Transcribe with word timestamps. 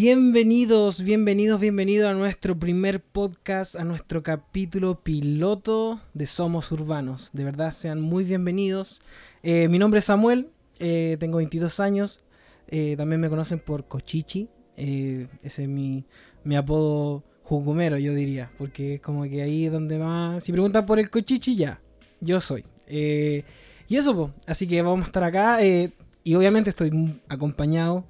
Bienvenidos, 0.00 1.02
bienvenidos, 1.02 1.60
bienvenidos 1.60 2.08
a 2.08 2.14
nuestro 2.14 2.58
primer 2.58 3.02
podcast, 3.02 3.76
a 3.76 3.84
nuestro 3.84 4.22
capítulo 4.22 5.02
piloto 5.02 6.00
de 6.14 6.26
Somos 6.26 6.72
Urbanos. 6.72 7.30
De 7.32 7.44
verdad, 7.44 7.70
sean 7.72 8.00
muy 8.00 8.24
bienvenidos. 8.24 9.02
Eh, 9.42 9.68
mi 9.68 9.78
nombre 9.78 9.98
es 9.98 10.06
Samuel, 10.06 10.48
eh, 10.78 11.16
tengo 11.20 11.38
22 11.38 11.80
años, 11.80 12.20
eh, 12.68 12.94
también 12.96 13.20
me 13.20 13.28
conocen 13.28 13.58
por 13.58 13.88
Cochichi, 13.88 14.48
ese 14.76 15.28
es 15.42 15.68
mi, 15.68 16.06
mi 16.44 16.56
apodo 16.56 17.24
jucumero, 17.50 17.98
yo 17.98 18.14
diría, 18.14 18.50
porque 18.56 18.94
es 18.94 19.00
como 19.00 19.24
que 19.24 19.42
ahí 19.42 19.66
es 19.66 19.72
donde 19.72 19.98
más... 19.98 20.44
Si 20.44 20.52
preguntan 20.52 20.86
por 20.86 21.00
el 21.00 21.10
Cochichi, 21.10 21.56
ya, 21.56 21.80
yo 22.20 22.40
soy. 22.40 22.64
y 22.88 23.96
eso, 23.96 24.14
pues, 24.14 24.30
así 24.46 24.68
que 24.68 24.80
vamos 24.82 25.02
a 25.02 25.06
estar 25.06 25.24
acá 25.24 25.58
y 25.64 26.34
obviamente 26.34 26.70
estoy 26.70 27.20
acompañado 27.28 28.06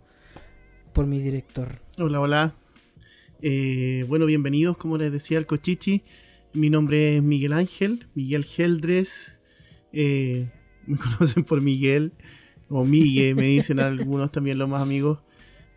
por 0.92 1.06
mi 1.06 1.20
director. 1.20 1.80
Hola, 1.98 2.20
hola. 2.20 2.54
Eh, 3.40 4.04
bueno, 4.08 4.26
bienvenidos, 4.26 4.76
como 4.76 4.98
les 4.98 5.10
decía, 5.10 5.38
al 5.38 5.46
Cochichi. 5.46 6.02
Mi 6.52 6.68
nombre 6.68 7.16
es 7.16 7.22
Miguel 7.22 7.54
Ángel, 7.54 8.08
Miguel 8.14 8.44
Geldres. 8.44 9.38
Eh, 9.92 10.50
me 10.86 10.98
conocen 11.18 11.44
por 11.44 11.60
Miguel, 11.60 12.12
o 12.68 12.84
Miguel, 12.84 13.36
me 13.36 13.44
dicen 13.44 13.80
algunos 13.80 14.30
también 14.32 14.58
los 14.58 14.68
más 14.68 14.82
amigos. 14.82 15.20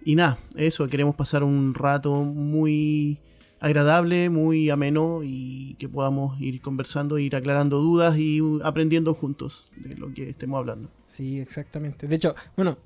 Y 0.03 0.15
nada, 0.15 0.39
eso, 0.55 0.87
queremos 0.89 1.15
pasar 1.15 1.43
un 1.43 1.73
rato 1.73 2.23
muy 2.23 3.19
agradable, 3.63 4.29
muy 4.29 4.69
ameno 4.69 5.21
y 5.23 5.75
que 5.79 5.87
podamos 5.87 6.39
ir 6.41 6.59
conversando, 6.59 7.17
ir 7.17 7.33
aclarando 7.33 7.79
dudas 7.79 8.17
y 8.17 8.41
aprendiendo 8.61 9.13
juntos 9.13 9.71
de 9.77 9.95
lo 9.95 10.13
que 10.13 10.29
estemos 10.29 10.59
hablando. 10.59 10.89
Sí, 11.07 11.39
exactamente. 11.39 12.05
De 12.07 12.15
hecho, 12.17 12.35
bueno, 12.57 12.77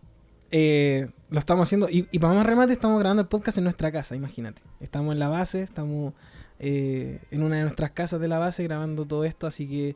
eh, 0.51 1.09
lo 1.31 1.39
estamos 1.39 1.67
haciendo. 1.67 1.87
Y, 1.89 2.03
para 2.19 2.35
más 2.35 2.45
remate, 2.45 2.73
estamos 2.73 2.99
grabando 2.99 3.23
el 3.23 3.27
podcast 3.27 3.57
en 3.57 3.63
nuestra 3.63 3.91
casa, 3.91 4.15
imagínate. 4.15 4.61
Estamos 4.79 5.13
en 5.13 5.19
la 5.19 5.29
base, 5.29 5.63
estamos 5.63 6.13
eh, 6.59 7.21
en 7.31 7.41
una 7.41 7.55
de 7.55 7.63
nuestras 7.63 7.89
casas 7.91 8.21
de 8.21 8.27
la 8.27 8.37
base 8.37 8.63
grabando 8.63 9.03
todo 9.05 9.25
esto, 9.25 9.47
así 9.47 9.67
que 9.67 9.95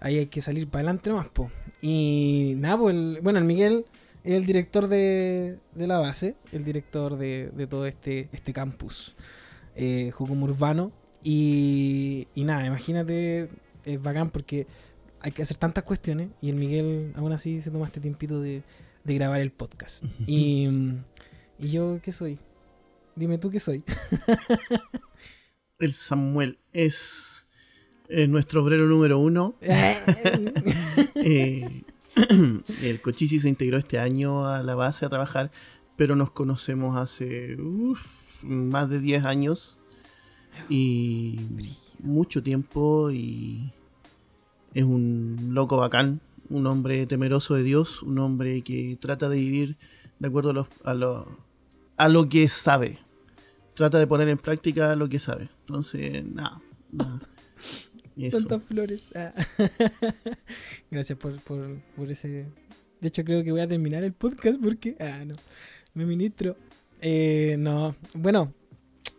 ahí 0.00 0.16
hay 0.16 0.26
que 0.26 0.40
salir 0.40 0.66
para 0.66 0.80
adelante 0.80 1.10
nomás, 1.10 1.28
po. 1.28 1.50
Y 1.82 2.54
nada, 2.56 2.78
pues, 2.78 3.22
bueno, 3.22 3.38
el 3.38 3.44
Miguel 3.44 3.84
es 4.24 4.32
el 4.32 4.46
director 4.46 4.88
de, 4.88 5.58
la 5.74 5.98
base, 5.98 6.36
el 6.52 6.64
director 6.64 7.18
de, 7.18 7.66
todo 7.68 7.84
este, 7.84 8.30
este 8.32 8.54
campus 8.54 9.14
eh, 9.76 10.12
Urbano. 10.18 10.92
Y, 11.22 12.28
y 12.34 12.44
nada, 12.44 12.66
imagínate, 12.66 13.48
es 13.84 14.02
bacán 14.02 14.30
porque 14.30 14.66
hay 15.20 15.32
que 15.32 15.42
hacer 15.42 15.56
tantas 15.56 15.84
cuestiones 15.84 16.28
y 16.40 16.50
el 16.50 16.56
Miguel 16.56 17.12
aún 17.16 17.32
así 17.32 17.60
se 17.60 17.70
toma 17.70 17.86
este 17.86 18.00
tiempito 18.00 18.40
de 18.40 18.62
de 19.06 19.14
grabar 19.14 19.40
el 19.40 19.52
podcast. 19.52 20.04
Y, 20.26 20.68
y 21.58 21.68
yo, 21.68 22.00
¿qué 22.02 22.12
soy? 22.12 22.38
Dime 23.14 23.38
tú 23.38 23.50
qué 23.50 23.60
soy. 23.60 23.84
el 25.78 25.92
Samuel 25.92 26.58
es 26.72 27.46
eh, 28.08 28.26
nuestro 28.26 28.64
obrero 28.64 28.86
número 28.86 29.18
uno. 29.18 29.56
Eh, 31.28 31.82
el 32.82 33.00
Cochichi 33.00 33.40
se 33.40 33.48
integró 33.48 33.78
este 33.78 33.98
año 33.98 34.46
a 34.46 34.62
la 34.62 34.76
base 34.76 35.04
a 35.04 35.08
trabajar, 35.08 35.50
pero 35.96 36.14
nos 36.14 36.30
conocemos 36.30 36.96
hace 36.96 37.56
más 38.42 38.88
de 38.90 39.00
10 39.00 39.24
años 39.24 39.78
y 40.68 41.40
mucho 42.00 42.42
tiempo 42.42 43.10
y 43.10 43.72
es 44.74 44.84
un 44.84 45.50
loco 45.52 45.76
bacán 45.76 46.20
un 46.50 46.66
hombre 46.66 47.06
temeroso 47.06 47.54
de 47.54 47.62
Dios, 47.62 48.02
un 48.02 48.18
hombre 48.18 48.62
que 48.62 48.96
trata 49.00 49.28
de 49.28 49.36
vivir 49.36 49.76
de 50.18 50.28
acuerdo 50.28 50.50
a 50.84 50.94
lo, 50.94 51.26
a 51.96 52.08
lo, 52.08 52.28
que 52.28 52.48
sabe. 52.48 52.98
Trata 53.74 53.98
de 53.98 54.06
poner 54.06 54.28
en 54.28 54.38
práctica 54.38 54.96
lo 54.96 55.08
que 55.08 55.18
sabe. 55.18 55.48
Entonces, 55.60 56.24
nada. 56.24 56.60
Tantas 58.32 58.62
flores. 58.62 59.10
Ah. 59.14 59.34
Gracias 60.90 61.18
por, 61.18 62.10
ese. 62.10 62.46
De 63.00 63.08
hecho, 63.08 63.24
creo 63.24 63.44
que 63.44 63.52
voy 63.52 63.60
a 63.60 63.68
terminar 63.68 64.04
el 64.04 64.14
podcast 64.14 64.58
porque. 64.60 64.96
Ah, 65.00 65.24
no. 65.24 65.34
Me 65.92 66.06
ministro. 66.06 66.56
Eh, 67.00 67.56
no. 67.58 67.94
Bueno. 68.14 68.52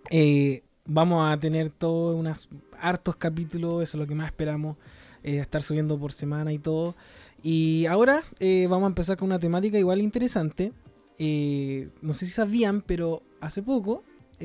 Eh, 0.09 0.63
vamos 0.85 1.29
a 1.29 1.39
tener 1.39 1.69
todos 1.69 2.15
unos 2.15 2.49
hartos 2.79 3.15
capítulos. 3.15 3.83
Eso 3.83 3.97
es 3.97 3.99
lo 4.01 4.07
que 4.07 4.15
más 4.15 4.27
esperamos. 4.27 4.77
Eh, 5.23 5.37
estar 5.37 5.61
subiendo 5.61 5.99
por 5.99 6.11
semana 6.11 6.53
y 6.53 6.59
todo. 6.59 6.95
Y 7.43 7.85
ahora 7.85 8.23
eh, 8.39 8.67
vamos 8.69 8.85
a 8.85 8.89
empezar 8.89 9.17
con 9.17 9.27
una 9.27 9.39
temática 9.39 9.77
igual 9.77 10.01
interesante. 10.01 10.73
No 11.19 12.13
sé 12.13 12.25
si 12.25 12.31
sabían, 12.31 12.81
pero 12.81 13.23
hace 13.41 13.63
poco 13.63 14.03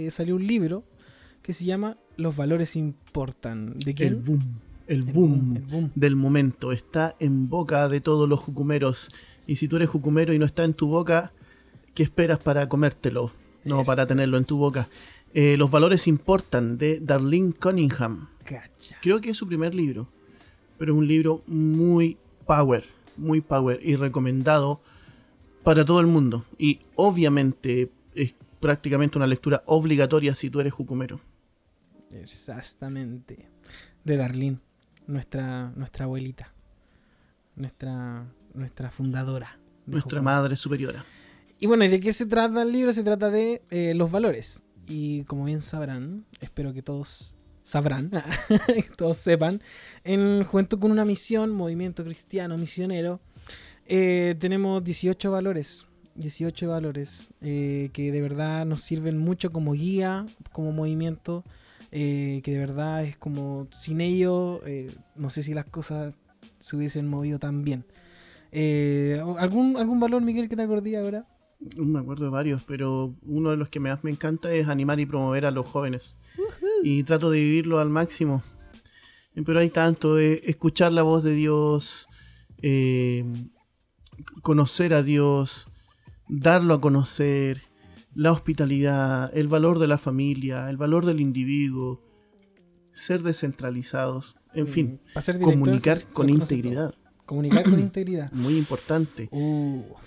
salió 0.08 0.36
un 0.36 0.46
libro 0.46 0.84
que 1.42 1.52
se 1.52 1.64
llama 1.64 1.98
Los 2.16 2.34
valores 2.34 2.76
importan. 2.76 3.78
¿De 3.78 3.94
El 3.98 4.16
boom. 4.16 4.60
El, 4.86 5.02
boom, 5.02 5.90
del 5.94 6.16
momento. 6.16 6.72
Está 6.72 7.14
en 7.18 7.48
boca 7.48 7.88
de 7.88 8.00
todos 8.00 8.28
los 8.28 8.40
jucumeros. 8.40 9.10
Y 9.46 9.56
si 9.56 9.68
tú 9.68 9.76
eres 9.76 9.90
jucumero 9.90 10.32
y 10.32 10.38
no 10.38 10.46
está 10.46 10.64
en 10.64 10.74
tu 10.74 10.88
boca, 10.88 11.32
¿qué 11.94 12.02
esperas 12.02 12.38
para 12.38 12.68
comértelo? 12.68 13.32
No, 13.64 13.84
para 13.84 14.06
tenerlo 14.06 14.38
en 14.38 14.44
tu 14.44 14.58
boca. 14.58 14.88
los 15.34 15.70
valores 15.70 16.08
importan 16.08 16.78
de 16.78 17.00
Darlene 17.00 17.52
Cunningham. 17.52 18.28
Creo 19.00 19.20
que 19.20 19.30
es 19.30 19.36
su 19.36 19.46
primer 19.46 19.74
libro 19.74 20.08
pero 20.82 20.94
es 20.94 20.98
un 20.98 21.06
libro 21.06 21.44
muy 21.46 22.18
power, 22.44 22.84
muy 23.16 23.40
power 23.40 23.78
y 23.84 23.94
recomendado 23.94 24.80
para 25.62 25.84
todo 25.84 26.00
el 26.00 26.08
mundo. 26.08 26.44
Y 26.58 26.80
obviamente 26.96 27.92
es 28.16 28.34
prácticamente 28.58 29.16
una 29.16 29.28
lectura 29.28 29.62
obligatoria 29.66 30.34
si 30.34 30.50
tú 30.50 30.58
eres 30.58 30.72
jucumero. 30.72 31.20
Exactamente. 32.10 33.48
De 34.02 34.16
Darlene, 34.16 34.58
nuestra, 35.06 35.70
nuestra 35.76 36.06
abuelita, 36.06 36.52
nuestra, 37.54 38.26
nuestra 38.52 38.90
fundadora. 38.90 39.60
Nuestra 39.86 40.20
madre 40.20 40.56
superiora. 40.56 41.04
Y 41.62 41.68
bueno, 41.68 41.84
¿y 41.84 41.88
de 41.88 42.00
qué 42.00 42.12
se 42.12 42.26
trata 42.26 42.62
el 42.62 42.72
libro? 42.72 42.92
Se 42.92 43.04
trata 43.04 43.30
de 43.30 43.62
eh, 43.70 43.94
los 43.94 44.10
valores. 44.10 44.64
Y 44.88 45.22
como 45.26 45.44
bien 45.44 45.60
sabrán, 45.60 46.26
espero 46.40 46.72
que 46.72 46.82
todos 46.82 47.36
sabrán, 47.62 48.10
todos 48.96 49.18
sepan, 49.18 49.62
en 50.02 50.42
Juventud 50.42 50.80
con 50.80 50.90
una 50.90 51.04
misión, 51.04 51.52
movimiento 51.52 52.02
cristiano 52.02 52.58
misionero, 52.58 53.20
eh, 53.86 54.34
tenemos 54.40 54.82
18 54.82 55.30
valores, 55.30 55.86
18 56.16 56.68
valores 56.68 57.30
eh, 57.42 57.90
que 57.92 58.10
de 58.10 58.20
verdad 58.20 58.66
nos 58.66 58.80
sirven 58.80 59.16
mucho 59.16 59.52
como 59.52 59.74
guía, 59.74 60.26
como 60.50 60.72
movimiento, 60.72 61.44
eh, 61.92 62.40
que 62.42 62.50
de 62.50 62.58
verdad 62.58 63.04
es 63.04 63.16
como 63.16 63.68
sin 63.70 64.00
ello, 64.00 64.60
no 65.14 65.30
sé 65.30 65.44
si 65.44 65.54
las 65.54 65.66
cosas 65.66 66.16
se 66.58 66.74
hubiesen 66.74 67.06
movido 67.06 67.38
tan 67.38 67.62
bien. 67.62 67.84
¿algún, 69.38 69.76
¿Algún 69.76 70.00
valor, 70.00 70.22
Miguel, 70.22 70.48
que 70.48 70.56
te 70.56 70.62
acordé 70.62 70.96
ahora? 70.96 71.24
Me 71.76 72.00
acuerdo 72.00 72.24
de 72.24 72.30
varios, 72.30 72.64
pero 72.64 73.14
uno 73.22 73.50
de 73.50 73.56
los 73.56 73.68
que 73.68 73.80
más 73.80 74.02
me 74.02 74.10
encanta 74.10 74.52
es 74.52 74.68
animar 74.68 74.98
y 75.00 75.06
promover 75.06 75.46
a 75.46 75.50
los 75.50 75.66
jóvenes 75.66 76.18
y 76.82 77.02
trato 77.04 77.30
de 77.30 77.40
vivirlo 77.40 77.78
al 77.78 77.88
máximo. 77.88 78.42
Pero 79.34 79.60
hay 79.60 79.70
tanto, 79.70 80.18
eh, 80.18 80.42
escuchar 80.44 80.92
la 80.92 81.02
voz 81.02 81.22
de 81.22 81.34
Dios, 81.34 82.08
eh, 82.60 83.24
conocer 84.42 84.92
a 84.92 85.02
Dios, 85.02 85.68
darlo 86.28 86.74
a 86.74 86.80
conocer, 86.80 87.62
la 88.14 88.32
hospitalidad, 88.32 89.30
el 89.36 89.48
valor 89.48 89.78
de 89.78 89.86
la 89.86 89.98
familia, 89.98 90.68
el 90.68 90.76
valor 90.76 91.06
del 91.06 91.20
individuo, 91.20 92.02
ser 92.92 93.22
descentralizados, 93.22 94.36
en 94.54 94.66
fin, 94.66 95.00
comunicar 95.40 96.06
con 96.12 96.28
integridad. 96.28 96.94
Comunicar 97.24 97.64
con 97.64 97.80
integridad. 97.80 98.30
Muy 98.32 98.58
importante. 98.58 99.30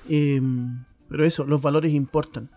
Em, 0.07 0.83
pero 1.09 1.25
eso, 1.25 1.45
los 1.45 1.61
valores 1.61 1.93
importan 1.93 2.49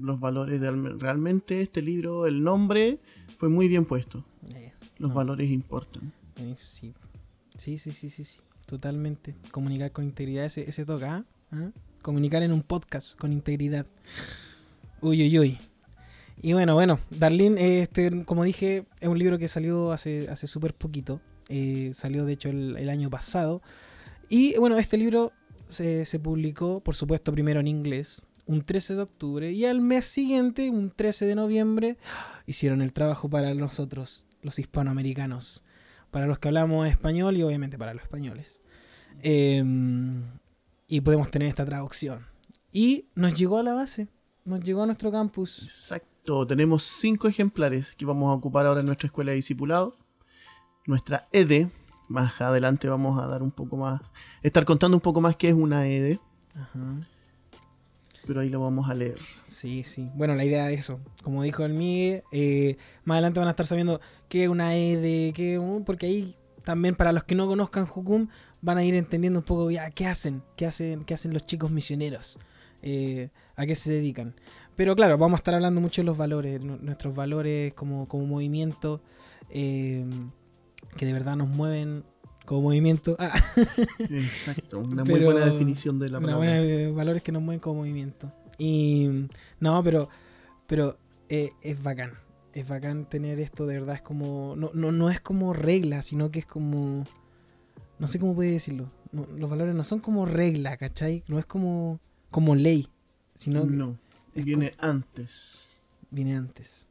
los 0.00 0.20
valores 0.20 0.60
de 0.60 0.70
realmente 0.70 1.60
este 1.60 1.82
libro, 1.82 2.26
el 2.26 2.42
nombre 2.42 2.98
fue 3.36 3.48
muy 3.48 3.68
bien 3.68 3.84
puesto. 3.84 4.24
Eh, 4.54 4.72
los 4.98 5.12
valores 5.12 5.50
importan. 5.50 6.12
Eh, 6.36 6.54
sí. 6.56 6.94
sí, 7.56 7.78
sí, 7.78 7.92
sí, 7.92 8.10
sí, 8.10 8.40
totalmente. 8.66 9.34
Comunicar 9.50 9.92
con 9.92 10.04
integridad, 10.04 10.44
ese, 10.44 10.68
ese 10.68 10.84
toca. 10.84 11.16
¿ah? 11.16 11.24
¿Ah? 11.52 11.70
Comunicar 12.02 12.42
en 12.42 12.52
un 12.52 12.62
podcast 12.62 13.16
con 13.18 13.32
integridad. 13.32 13.86
Uy, 15.00 15.22
uy, 15.22 15.38
uy. 15.38 15.58
Y 16.40 16.52
bueno, 16.52 16.74
bueno, 16.74 17.00
Darlene, 17.10 17.82
este, 17.82 18.24
como 18.24 18.44
dije, 18.44 18.84
es 19.00 19.08
un 19.08 19.18
libro 19.18 19.38
que 19.38 19.48
salió 19.48 19.92
hace, 19.92 20.28
hace 20.30 20.46
súper 20.46 20.72
poquito. 20.74 21.20
Eh, 21.48 21.92
salió 21.94 22.24
de 22.24 22.34
hecho 22.34 22.50
el, 22.50 22.76
el, 22.76 22.88
año 22.90 23.10
pasado. 23.10 23.60
Y 24.28 24.56
bueno, 24.58 24.78
este 24.78 24.98
libro 24.98 25.32
se, 25.68 26.18
publicó, 26.18 26.80
por 26.80 26.94
supuesto, 26.94 27.32
primero 27.32 27.60
en 27.60 27.68
inglés, 27.68 28.22
un 28.46 28.62
13 28.62 28.94
de 28.94 29.02
octubre 29.02 29.52
y 29.52 29.66
al 29.66 29.80
mes 29.80 30.06
siguiente, 30.06 30.70
un 30.70 30.90
13 30.90 31.26
de 31.26 31.34
noviembre, 31.34 31.98
hicieron 32.46 32.82
el 32.82 32.92
trabajo 32.92 33.28
para 33.28 33.52
nosotros 33.54 34.26
los 34.42 34.58
hispanoamericanos, 34.58 35.64
para 36.10 36.26
los 36.26 36.38
que 36.38 36.48
hablamos 36.48 36.88
español 36.88 37.36
y 37.36 37.42
obviamente 37.42 37.76
para 37.76 37.92
los 37.92 38.02
españoles. 38.02 38.60
Em, 39.22 40.22
y 40.86 41.00
podemos 41.00 41.30
tener 41.30 41.48
esta 41.48 41.66
traducción. 41.66 42.26
Y 42.72 43.06
nos 43.14 43.34
llegó 43.34 43.58
a 43.58 43.62
la 43.62 43.74
base, 43.74 44.08
nos 44.44 44.60
llegó 44.60 44.82
a 44.82 44.86
nuestro 44.86 45.10
campus. 45.12 45.62
Exacto, 45.64 46.46
tenemos 46.46 46.84
cinco 46.84 47.28
ejemplares 47.28 47.94
que 47.96 48.06
vamos 48.06 48.30
a 48.30 48.34
ocupar 48.34 48.66
ahora 48.66 48.80
en 48.80 48.86
nuestra 48.86 49.06
escuela 49.06 49.32
de 49.32 49.36
discipulado. 49.36 49.96
Nuestra 50.86 51.28
ED, 51.32 51.68
más 52.08 52.40
adelante 52.40 52.88
vamos 52.88 53.22
a 53.22 53.26
dar 53.26 53.42
un 53.42 53.50
poco 53.50 53.76
más, 53.76 54.00
estar 54.42 54.64
contando 54.64 54.96
un 54.96 55.00
poco 55.00 55.20
más 55.20 55.36
qué 55.36 55.48
es 55.48 55.54
una 55.54 55.86
ED. 55.86 56.18
Ajá. 56.54 57.00
Pero 58.26 58.40
ahí 58.40 58.50
lo 58.50 58.60
vamos 58.60 58.90
a 58.90 58.94
leer. 58.94 59.18
Sí, 59.48 59.84
sí. 59.84 60.10
Bueno, 60.14 60.34
la 60.34 60.44
idea 60.44 60.70
es 60.70 60.80
eso. 60.80 61.00
Como 61.22 61.42
dijo 61.42 61.64
el 61.64 61.72
Miguel, 61.72 62.22
eh, 62.30 62.76
más 63.04 63.14
adelante 63.14 63.40
van 63.40 63.48
a 63.48 63.52
estar 63.52 63.66
sabiendo 63.66 64.00
qué 64.28 64.44
es 64.44 64.48
una 64.50 64.76
ED, 64.76 65.32
qué, 65.32 65.82
porque 65.86 66.06
ahí 66.06 66.36
también 66.62 66.94
para 66.94 67.12
los 67.12 67.24
que 67.24 67.34
no 67.34 67.46
conozcan 67.46 67.86
Jukum 67.86 68.28
van 68.60 68.76
a 68.76 68.84
ir 68.84 68.94
entendiendo 68.94 69.38
un 69.38 69.44
poco 69.44 69.70
ya 69.70 69.90
qué 69.90 70.06
hacen, 70.06 70.42
qué 70.56 70.66
hacen, 70.66 71.04
qué 71.04 71.14
hacen 71.14 71.32
los 71.32 71.46
chicos 71.46 71.70
misioneros, 71.70 72.38
eh, 72.82 73.30
a 73.56 73.64
qué 73.64 73.74
se 73.74 73.92
dedican. 73.92 74.34
Pero 74.76 74.94
claro, 74.94 75.16
vamos 75.16 75.38
a 75.38 75.40
estar 75.40 75.54
hablando 75.54 75.80
mucho 75.80 76.02
de 76.02 76.06
los 76.06 76.18
valores, 76.18 76.60
nuestros 76.62 77.14
valores 77.14 77.72
como, 77.72 78.06
como 78.06 78.26
movimiento, 78.26 79.00
eh, 79.48 80.04
que 80.96 81.06
de 81.06 81.12
verdad 81.12 81.36
nos 81.36 81.48
mueven 81.48 82.04
como 82.44 82.62
movimiento. 82.62 83.16
Ah. 83.18 83.34
Exacto, 83.98 84.80
una 84.80 85.04
muy 85.04 85.20
buena 85.20 85.44
definición 85.44 85.98
de 85.98 86.08
la 86.08 86.20
palabra. 86.20 86.48
Una 86.48 86.60
buena, 86.60 86.96
valores 86.96 87.22
que 87.22 87.32
nos 87.32 87.42
mueven 87.42 87.60
como 87.60 87.80
movimiento. 87.80 88.32
Y 88.56 89.28
no, 89.60 89.84
pero, 89.84 90.08
pero 90.66 90.98
eh, 91.28 91.50
es 91.62 91.82
bacán. 91.82 92.14
Es 92.54 92.66
bacán 92.66 93.08
tener 93.08 93.38
esto, 93.38 93.66
de 93.66 93.78
verdad, 93.78 93.96
es 93.96 94.02
como. 94.02 94.54
No, 94.56 94.70
no, 94.74 94.90
no 94.92 95.10
es 95.10 95.20
como 95.20 95.52
regla, 95.52 96.02
sino 96.02 96.30
que 96.30 96.40
es 96.40 96.46
como. 96.46 97.04
No 97.98 98.06
sé 98.06 98.18
cómo 98.18 98.34
puede 98.34 98.52
decirlo. 98.52 98.88
los 99.12 99.50
valores 99.50 99.74
no 99.74 99.84
son 99.84 100.00
como 100.00 100.24
regla, 100.24 100.76
¿cachai? 100.76 101.24
No 101.28 101.38
es 101.38 101.46
como, 101.46 102.00
como 102.30 102.54
ley. 102.54 102.88
Sino 103.34 103.64
no, 103.64 103.98
viene 104.34 104.74
antes. 104.78 105.80
Viene 106.10 106.34
antes. 106.34 106.87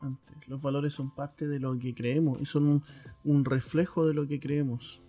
Antes. 0.00 0.36
Los 0.48 0.62
valores 0.62 0.94
son 0.94 1.14
parte 1.14 1.46
de 1.46 1.58
lo 1.58 1.78
que 1.78 1.94
creemos 1.94 2.40
y 2.40 2.46
son 2.46 2.82
un, 3.24 3.44
reflejo 3.44 4.06
de 4.06 4.14
lo 4.14 4.26
que 4.26 4.38
creemos. 4.40 5.02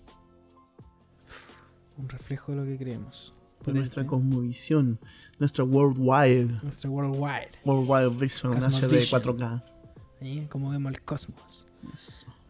Un 1.97 2.09
reflejo 2.09 2.51
de 2.51 2.57
lo 2.59 2.65
que 2.65 2.77
creemos. 2.77 3.33
De 3.65 3.73
nuestra 3.73 4.05
cosmovisión, 4.05 4.99
nuestra 5.39 5.63
worldwide. 5.63 6.61
Nuestra 6.63 6.89
worldwide. 6.89 7.49
Worldwide 7.65 8.09
Vision 8.17 8.53
HD 8.53 9.01
4K. 9.01 10.47
Como 10.49 10.69
vemos 10.71 10.93
el 10.93 11.01
cosmos. 11.01 11.67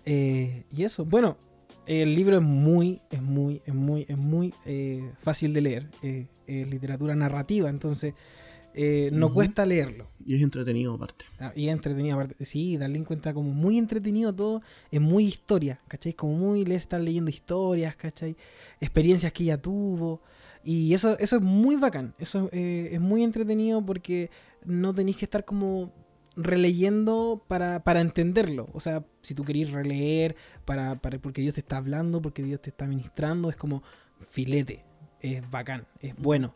Eh, 0.06 0.66
y 0.72 0.84
eso, 0.84 1.06
bueno, 1.06 1.38
el 1.86 2.16
libro 2.16 2.38
es 2.38 2.44
muy, 2.44 3.02
es 3.10 3.22
muy, 3.22 3.62
es 3.66 3.74
muy, 3.74 4.06
es 4.08 4.18
muy 4.18 4.54
eh, 4.66 5.12
fácil 5.22 5.54
de 5.54 5.62
leer. 5.62 5.90
Eh, 6.02 6.28
es 6.46 6.68
literatura 6.68 7.16
narrativa, 7.16 7.70
entonces 7.70 8.14
eh, 8.74 9.10
no 9.12 9.34
cuesta 9.34 9.66
leerlo. 9.66 10.08
Y 10.26 10.36
es 10.36 10.42
entretenido 10.42 10.94
aparte. 10.94 11.26
Ah, 11.40 11.52
y 11.56 11.68
es 11.68 11.74
entretenido 11.74 12.16
aparte. 12.16 12.44
Sí, 12.46 12.78
darle 12.78 12.98
en 12.98 13.06
cuenta 13.06 13.34
como 13.34 13.52
muy 13.52 13.78
entretenido 13.78 14.34
todo. 14.34 14.62
Es 14.92 15.02
muy 15.02 15.26
historia, 15.26 15.80
¿cachai? 15.88 16.14
Como 16.14 16.34
muy 16.34 16.66
leer, 16.66 16.82
estar 16.82 17.02
leyendo 17.02 17.32
historias, 17.32 17.96
¿cachai? 17.96 18.36
Experiencias 18.80 19.32
que 19.32 19.44
ella 19.44 19.62
tuvo. 19.62 20.22
Y 20.64 20.94
eso, 20.94 21.18
eso 21.18 21.38
es 21.38 21.42
muy 21.42 21.76
bacán. 21.78 22.14
Eso 22.20 22.50
eh, 22.52 22.90
es 22.92 23.00
muy 23.00 23.24
entretenido 23.24 23.86
porque 23.86 24.30
no 24.66 24.94
tenéis 24.94 25.18
que 25.18 25.26
estar 25.26 25.46
como 25.46 25.94
releyendo 26.36 27.44
para, 27.48 27.84
para 27.84 28.02
entenderlo. 28.02 28.70
O 28.74 28.80
sea, 28.80 29.06
si 29.22 29.34
tú 29.34 29.44
querés 29.44 29.72
releer 29.72 30.36
para, 30.66 31.02
para, 31.02 31.20
porque 31.20 31.42
Dios 31.42 31.56
te 31.56 31.62
está 31.62 31.78
hablando, 31.78 32.22
porque 32.22 32.44
Dios 32.44 32.62
te 32.62 32.70
está 32.70 32.86
ministrando, 32.86 33.50
es 33.50 33.56
como 33.56 33.82
filete. 34.30 34.84
Es 35.20 35.50
bacán, 35.50 35.88
es 36.00 36.16
bueno 36.16 36.54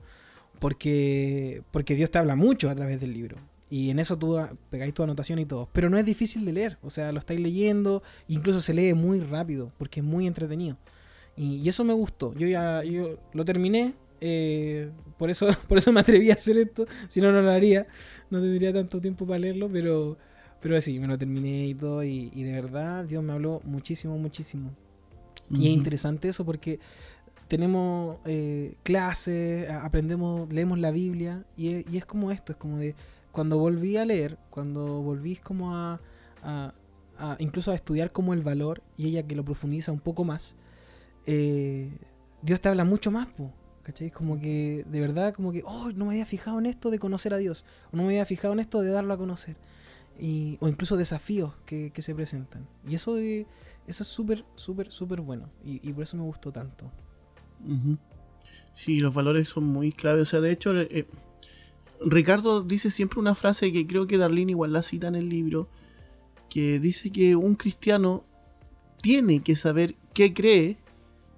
porque, 0.61 1.63
porque 1.71 1.95
Dios 1.95 2.11
te 2.11 2.19
habla 2.19 2.35
mucho 2.35 2.69
a 2.69 2.75
través 2.75 3.01
del 3.01 3.13
libro. 3.13 3.35
Y 3.67 3.89
en 3.89 3.97
eso 3.97 4.15
tú 4.15 4.39
pegáis 4.69 4.93
tu 4.93 5.01
anotación 5.01 5.39
y 5.39 5.45
todo. 5.45 5.67
Pero 5.73 5.89
no 5.89 5.97
es 5.97 6.05
difícil 6.05 6.45
de 6.45 6.53
leer. 6.53 6.77
O 6.83 6.91
sea, 6.91 7.11
lo 7.11 7.17
estáis 7.17 7.39
leyendo. 7.39 8.03
Incluso 8.27 8.61
se 8.61 8.75
lee 8.75 8.93
muy 8.93 9.21
rápido. 9.21 9.71
Porque 9.79 10.01
es 10.01 10.05
muy 10.05 10.27
entretenido. 10.27 10.77
Y, 11.35 11.67
eso 11.67 11.83
me 11.83 11.93
gustó. 11.93 12.35
Yo 12.35 12.47
ya 12.47 12.83
yo 12.83 13.17
lo 13.33 13.43
terminé. 13.43 13.95
Eh, 14.19 14.91
por, 15.17 15.31
eso, 15.31 15.47
por 15.67 15.79
eso 15.79 15.91
me 15.91 16.01
atreví 16.01 16.29
a 16.29 16.35
hacer 16.35 16.59
esto. 16.59 16.85
Si 17.09 17.21
no, 17.21 17.31
no 17.31 17.41
lo 17.41 17.49
haría. 17.49 17.87
No 18.29 18.39
tendría 18.39 18.71
tanto 18.71 19.01
tiempo 19.01 19.25
para 19.25 19.39
leerlo. 19.39 19.67
Pero, 19.67 20.15
pero 20.61 20.79
sí, 20.79 20.99
me 20.99 21.07
lo 21.07 21.17
terminé 21.17 21.69
y 21.69 21.73
todo. 21.73 22.03
Y, 22.03 22.29
de 22.29 22.51
verdad, 22.51 23.05
Dios 23.05 23.23
me 23.23 23.33
habló 23.33 23.61
muchísimo, 23.63 24.15
muchísimo. 24.19 24.69
Y 25.49 25.69
es 25.69 25.73
interesante 25.73 26.29
eso 26.29 26.45
porque 26.45 26.79
tenemos 27.51 28.19
eh, 28.23 28.75
clases, 28.81 29.69
aprendemos, 29.69 30.49
leemos 30.53 30.79
la 30.79 30.89
Biblia 30.89 31.43
y, 31.57 31.97
es 31.97 32.05
como 32.05 32.31
esto, 32.31 32.53
es 32.53 32.57
como 32.57 32.77
de 32.77 32.95
cuando 33.33 33.57
volví 33.57 33.97
a 33.97 34.05
leer, 34.05 34.37
cuando 34.49 35.01
volví 35.01 35.35
como 35.35 35.75
a, 35.75 35.99
incluso 37.39 37.71
a 37.71 37.75
estudiar 37.75 38.13
como 38.13 38.33
el 38.33 38.39
valor 38.39 38.81
y 38.95 39.07
ella 39.07 39.27
que 39.27 39.35
lo 39.35 39.43
profundiza 39.43 39.91
un 39.91 39.99
poco 39.99 40.23
más, 40.23 40.55
eh, 41.25 41.91
Dios 42.41 42.61
te 42.61 42.69
habla 42.69 42.85
mucho 42.85 43.11
más, 43.11 43.27
¿cachai? 43.83 44.11
Como 44.11 44.39
que 44.39 44.85
de 44.87 45.01
verdad, 45.01 45.33
como 45.33 45.51
que, 45.51 45.61
oh, 45.65 45.89
no 45.93 46.05
me 46.05 46.11
había 46.11 46.25
fijado 46.25 46.57
en 46.57 46.67
esto 46.67 46.89
de 46.89 46.99
conocer 46.99 47.33
a 47.33 47.37
Dios, 47.37 47.65
o 47.91 47.97
no 47.97 48.03
me 48.03 48.13
había 48.13 48.25
fijado 48.25 48.53
en 48.53 48.61
esto 48.61 48.79
de 48.79 48.91
darlo 48.91 49.13
a 49.13 49.17
conocer, 49.17 49.57
y, 50.17 50.57
o 50.61 50.69
incluso 50.69 50.95
desafíos 50.95 51.53
que, 51.65 51.91
se 51.97 52.15
presentan. 52.15 52.65
Y 52.87 52.95
eso, 52.95 53.17
eso 53.17 53.47
es 53.87 54.07
súper, 54.07 54.45
súper, 54.55 54.89
súper 54.89 55.19
bueno, 55.19 55.49
y 55.65 55.91
por 55.91 56.03
eso 56.03 56.15
me 56.15 56.23
gustó 56.23 56.53
tanto. 56.53 56.89
Sí, 58.73 58.99
los 58.99 59.13
valores 59.13 59.49
son 59.49 59.65
muy 59.65 59.91
claves. 59.91 60.23
O 60.23 60.25
sea, 60.25 60.41
de 60.41 60.51
hecho, 60.51 60.79
eh, 60.79 61.05
Ricardo 62.03 62.63
dice 62.63 62.89
siempre 62.89 63.19
una 63.19 63.35
frase 63.35 63.71
que 63.71 63.85
creo 63.85 64.07
que 64.07 64.17
Darlene 64.17 64.51
igual 64.51 64.73
la 64.73 64.81
cita 64.81 65.07
en 65.07 65.15
el 65.15 65.29
libro, 65.29 65.67
que 66.49 66.79
dice 66.79 67.11
que 67.11 67.35
un 67.35 67.55
cristiano 67.55 68.23
tiene 69.01 69.41
que 69.41 69.55
saber 69.55 69.95
qué 70.13 70.33
cree 70.33 70.77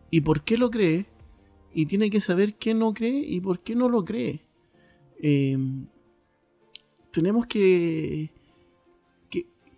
y 0.09 0.21
por 0.21 0.43
qué 0.43 0.57
lo 0.57 0.69
cree, 0.69 1.05
y 1.73 1.87
tiene 1.87 2.09
que 2.09 2.21
saber 2.21 2.53
qué 2.55 2.73
no 2.73 2.93
cree 2.93 3.19
y 3.19 3.41
por 3.41 3.59
qué 3.61 3.75
no 3.75 3.89
lo 3.89 4.05
cree. 4.05 4.41
Em, 5.19 5.87
tenemos 7.11 7.47
que, 7.47 8.31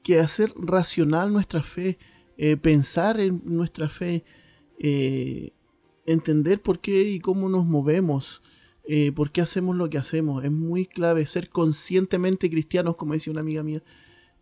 que, 0.03 0.19
hacer 0.19 0.53
racional 0.57 1.31
nuestra 1.31 1.63
fe, 1.63 1.97
eh, 2.37 2.57
pensar 2.57 3.19
en 3.19 3.41
nuestra 3.45 3.89
fe, 3.89 4.23
eh, 4.79 5.51
entender 6.05 6.61
por 6.61 6.79
qué 6.79 7.03
y 7.03 7.19
cómo 7.19 7.49
nos 7.49 7.65
movemos, 7.65 8.41
eh, 8.87 9.11
por 9.11 9.31
qué 9.31 9.41
hacemos 9.41 9.75
lo 9.75 9.89
que 9.89 9.97
hacemos. 9.97 10.43
Es 10.43 10.51
muy 10.51 10.85
clave 10.85 11.25
ser 11.25 11.49
conscientemente 11.49 12.49
cristianos, 12.49 12.95
como 12.95 13.13
decía 13.13 13.31
una 13.31 13.41
amiga 13.41 13.63
mía, 13.63 13.83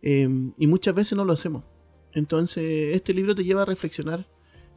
em, 0.02 0.52
y 0.58 0.66
muchas 0.66 0.94
veces 0.94 1.16
no 1.16 1.24
lo 1.24 1.32
hacemos. 1.32 1.64
Entonces, 2.12 2.94
este 2.94 3.14
libro 3.14 3.34
te 3.34 3.44
lleva 3.44 3.62
a 3.62 3.64
reflexionar 3.64 4.26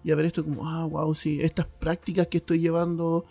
y 0.04 0.12
a 0.12 0.16
ver 0.16 0.26
esto 0.26 0.44
como, 0.44 0.68
ah, 0.68 0.86
wow, 0.86 1.14
sí, 1.14 1.42
estas 1.42 1.68
prácticas 1.68 2.28
que 2.28 2.38
estoy 2.38 2.60
llevando 2.60 3.26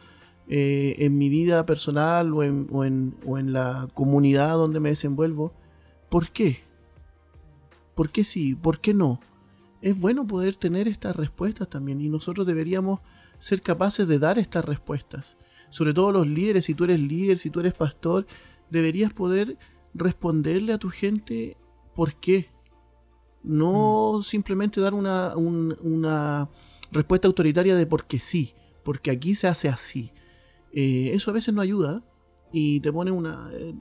eh, 0.48 0.96
en 0.98 1.18
mi 1.18 1.28
vida 1.28 1.66
personal 1.66 2.32
o 2.32 2.42
en, 2.42 2.68
o, 2.70 2.84
en, 2.84 3.14
o 3.26 3.38
en 3.38 3.52
la 3.52 3.88
comunidad 3.94 4.52
donde 4.52 4.78
me 4.78 4.90
desenvuelvo, 4.90 5.52
¿por 6.08 6.30
qué? 6.30 6.60
¿Por 7.94 8.10
qué 8.10 8.24
sí? 8.24 8.54
¿Por 8.54 8.78
qué 8.78 8.94
no? 8.94 9.20
Es 9.80 9.98
bueno 9.98 10.26
poder 10.26 10.54
tener 10.56 10.86
estas 10.86 11.16
respuestas 11.16 11.68
también 11.68 12.00
y 12.00 12.08
nosotros 12.08 12.46
deberíamos 12.46 13.00
ser 13.38 13.60
capaces 13.60 14.08
de 14.08 14.18
dar 14.18 14.38
estas 14.38 14.64
respuestas. 14.64 15.36
Sobre 15.70 15.92
todo 15.92 16.12
los 16.12 16.26
líderes, 16.26 16.64
si 16.64 16.74
tú 16.74 16.84
eres 16.84 17.00
líder, 17.00 17.38
si 17.38 17.50
tú 17.50 17.60
eres 17.60 17.74
pastor, 17.74 18.26
deberías 18.70 19.12
poder 19.12 19.58
responderle 19.94 20.72
a 20.72 20.78
tu 20.78 20.90
gente 20.90 21.56
por 21.94 22.14
qué. 22.14 22.50
No 23.42 24.18
mm. 24.18 24.22
simplemente 24.22 24.80
dar 24.80 24.94
una, 24.94 25.36
una, 25.36 26.48
respuesta 26.92 27.26
autoritaria 27.26 27.74
de 27.74 27.86
porque 27.86 28.18
sí, 28.18 28.54
porque 28.84 29.10
aquí 29.10 29.34
se 29.34 29.48
hace 29.48 29.68
así. 29.68 30.12
Eh, 30.72 31.10
eso 31.12 31.30
a 31.30 31.34
veces 31.34 31.52
no 31.54 31.60
ayuda 31.60 32.02
y 32.52 32.80
te 32.80 32.92
pone 32.92 33.10
una... 33.10 33.50
Eh, 33.52 33.74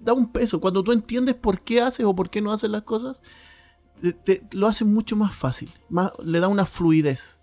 da 0.00 0.12
un 0.12 0.32
peso. 0.32 0.60
Cuando 0.60 0.82
tú 0.82 0.92
entiendes 0.92 1.34
por 1.34 1.60
qué 1.60 1.80
haces 1.80 2.06
o 2.06 2.14
por 2.14 2.30
qué 2.30 2.40
no 2.40 2.52
haces 2.52 2.70
las 2.70 2.82
cosas, 2.82 3.20
te, 4.24 4.42
lo 4.50 4.66
hace 4.66 4.84
mucho 4.84 5.16
más 5.16 5.34
fácil, 5.34 5.70
más, 5.88 6.12
le 6.22 6.40
da 6.40 6.48
una 6.48 6.66
fluidez 6.66 7.40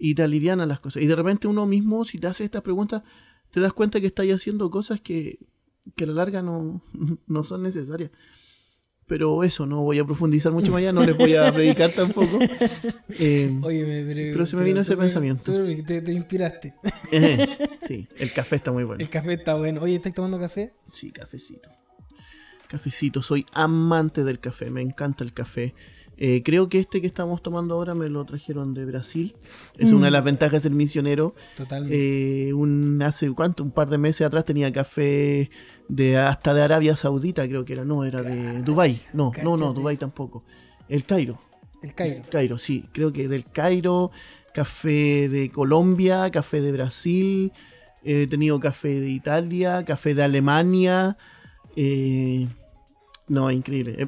y 0.00 0.14
te 0.14 0.22
alivianan 0.22 0.68
las 0.68 0.80
cosas. 0.80 1.02
Y 1.02 1.06
de 1.06 1.14
repente 1.14 1.46
uno 1.46 1.66
mismo, 1.66 2.04
si 2.06 2.18
te 2.18 2.26
hace 2.26 2.42
estas 2.42 2.62
preguntas, 2.62 3.02
te 3.50 3.60
das 3.60 3.74
cuenta 3.74 4.00
que 4.00 4.06
estás 4.06 4.26
haciendo 4.26 4.70
cosas 4.70 5.00
que, 5.00 5.38
que 5.94 6.04
a 6.04 6.06
la 6.06 6.14
larga 6.14 6.42
no, 6.42 6.82
no 7.26 7.44
son 7.44 7.62
necesarias. 7.62 8.10
Pero 9.06 9.42
eso, 9.42 9.66
no 9.66 9.82
voy 9.82 9.98
a 9.98 10.04
profundizar 10.04 10.52
mucho 10.52 10.70
más 10.70 10.78
allá, 10.78 10.92
no 10.92 11.04
les 11.04 11.18
voy 11.18 11.34
a 11.34 11.52
predicar 11.52 11.90
tampoco. 11.90 12.38
Eh, 13.22 13.52
pero, 14.32 14.46
se 14.46 14.56
me 14.56 14.62
vino 14.64 14.80
ese 14.80 14.96
pensamiento. 14.96 15.52
Te, 15.84 16.00
te 16.00 16.12
inspiraste. 16.12 16.74
sí, 17.82 18.08
el 18.16 18.32
café 18.32 18.56
está 18.56 18.72
muy 18.72 18.84
bueno. 18.84 19.02
El 19.02 19.10
café 19.10 19.34
está 19.34 19.56
bueno. 19.56 19.82
Oye, 19.82 19.96
¿estás 19.96 20.14
tomando 20.14 20.38
café? 20.38 20.72
Sí, 20.90 21.10
cafecito. 21.10 21.68
Cafecito, 22.68 23.20
soy 23.20 23.44
amante 23.52 24.24
del 24.24 24.38
café, 24.38 24.70
me 24.70 24.80
encanta 24.80 25.24
el 25.24 25.34
café. 25.34 25.74
Eh, 26.22 26.42
creo 26.44 26.68
que 26.68 26.78
este 26.78 27.00
que 27.00 27.06
estamos 27.06 27.42
tomando 27.42 27.76
ahora 27.76 27.94
me 27.94 28.10
lo 28.10 28.26
trajeron 28.26 28.74
de 28.74 28.84
Brasil. 28.84 29.34
Es 29.78 29.92
una 29.92 30.04
de 30.04 30.10
las 30.10 30.22
ventajas 30.22 30.62
del 30.62 30.74
misionero. 30.74 31.34
Totalmente. 31.56 32.48
Eh, 32.48 32.52
un, 32.52 33.00
hace 33.02 33.30
cuánto, 33.30 33.64
un 33.64 33.70
par 33.70 33.88
de 33.88 33.96
meses 33.96 34.26
atrás 34.26 34.44
tenía 34.44 34.70
café 34.70 35.50
de 35.88 36.18
hasta 36.18 36.52
de 36.52 36.60
Arabia 36.60 36.94
Saudita, 36.94 37.48
creo 37.48 37.64
que 37.64 37.72
era. 37.72 37.86
No, 37.86 38.04
era 38.04 38.20
de 38.22 38.60
Dubai. 38.60 39.00
No, 39.14 39.32
no, 39.42 39.56
no, 39.56 39.72
Dubai 39.72 39.96
tampoco. 39.96 40.44
El 40.90 41.06
Cairo. 41.06 41.38
El 41.82 41.94
Cairo. 41.94 42.22
Cairo, 42.30 42.58
sí. 42.58 42.84
Creo 42.92 43.14
que 43.14 43.26
del 43.26 43.46
Cairo, 43.46 44.10
café 44.52 45.30
de 45.30 45.50
Colombia, 45.50 46.30
café 46.30 46.60
de 46.60 46.70
Brasil. 46.70 47.50
He 48.04 48.26
tenido 48.26 48.60
café 48.60 49.00
de 49.00 49.08
Italia, 49.08 49.86
café 49.86 50.14
de 50.14 50.22
Alemania. 50.22 51.16
Eh, 51.76 52.46
no, 53.26 53.50
increíble 53.50 54.06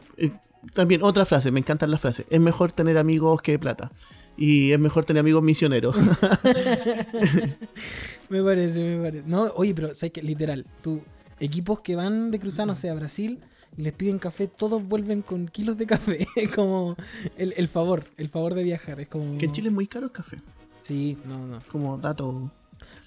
también 0.75 1.02
otra 1.02 1.26
frase, 1.26 1.50
me 1.50 1.61
encantan 1.61 1.90
las 1.90 2.00
frases. 2.00 2.26
Es 2.31 2.40
mejor 2.40 2.73
tener 2.73 2.99
amigos 2.99 3.42
que 3.42 3.59
plata. 3.59 3.92
Y 4.37 4.73
es 4.73 4.78
mejor 4.78 5.04
tener 5.04 5.21
amigos 5.21 5.42
misioneros. 5.42 5.95
me 8.28 8.42
parece, 8.42 8.97
me 8.97 9.04
parece. 9.04 9.25
No, 9.26 9.45
oye, 9.57 9.75
pero 9.75 9.95
sabes 9.95 10.12
que 10.12 10.23
literal, 10.23 10.64
tú, 10.83 11.02
equipos 11.38 11.81
que 11.81 11.97
van 11.97 12.31
de 12.31 12.38
cruzar, 12.38 12.66
no 12.66 12.75
sé, 12.75 12.88
a 12.88 12.95
Brasil 12.95 13.40
y 13.76 13.83
les 13.83 13.92
piden 13.92 14.19
café, 14.19 14.49
todos 14.49 14.87
vuelven 14.87 15.23
con 15.23 15.49
kilos 15.49 15.76
de 15.76 15.87
café. 15.87 16.26
Es 16.37 16.50
como 16.50 16.97
el, 17.37 17.69
favor, 17.69 18.04
el 18.16 18.28
favor 18.28 18.54
de 18.54 18.64
viajar. 18.64 19.00
Es 19.00 19.09
como. 19.09 19.38
Que 19.38 19.47
en 19.47 19.52
Chile 19.52 19.69
es 19.69 19.75
muy 19.75 19.87
caro 19.87 20.07
el 20.07 20.12
café. 20.12 20.38
Sí, 20.81 21.19
no, 21.26 21.47
no. 21.47 21.61
Como 21.71 21.99
dato. 21.99 22.50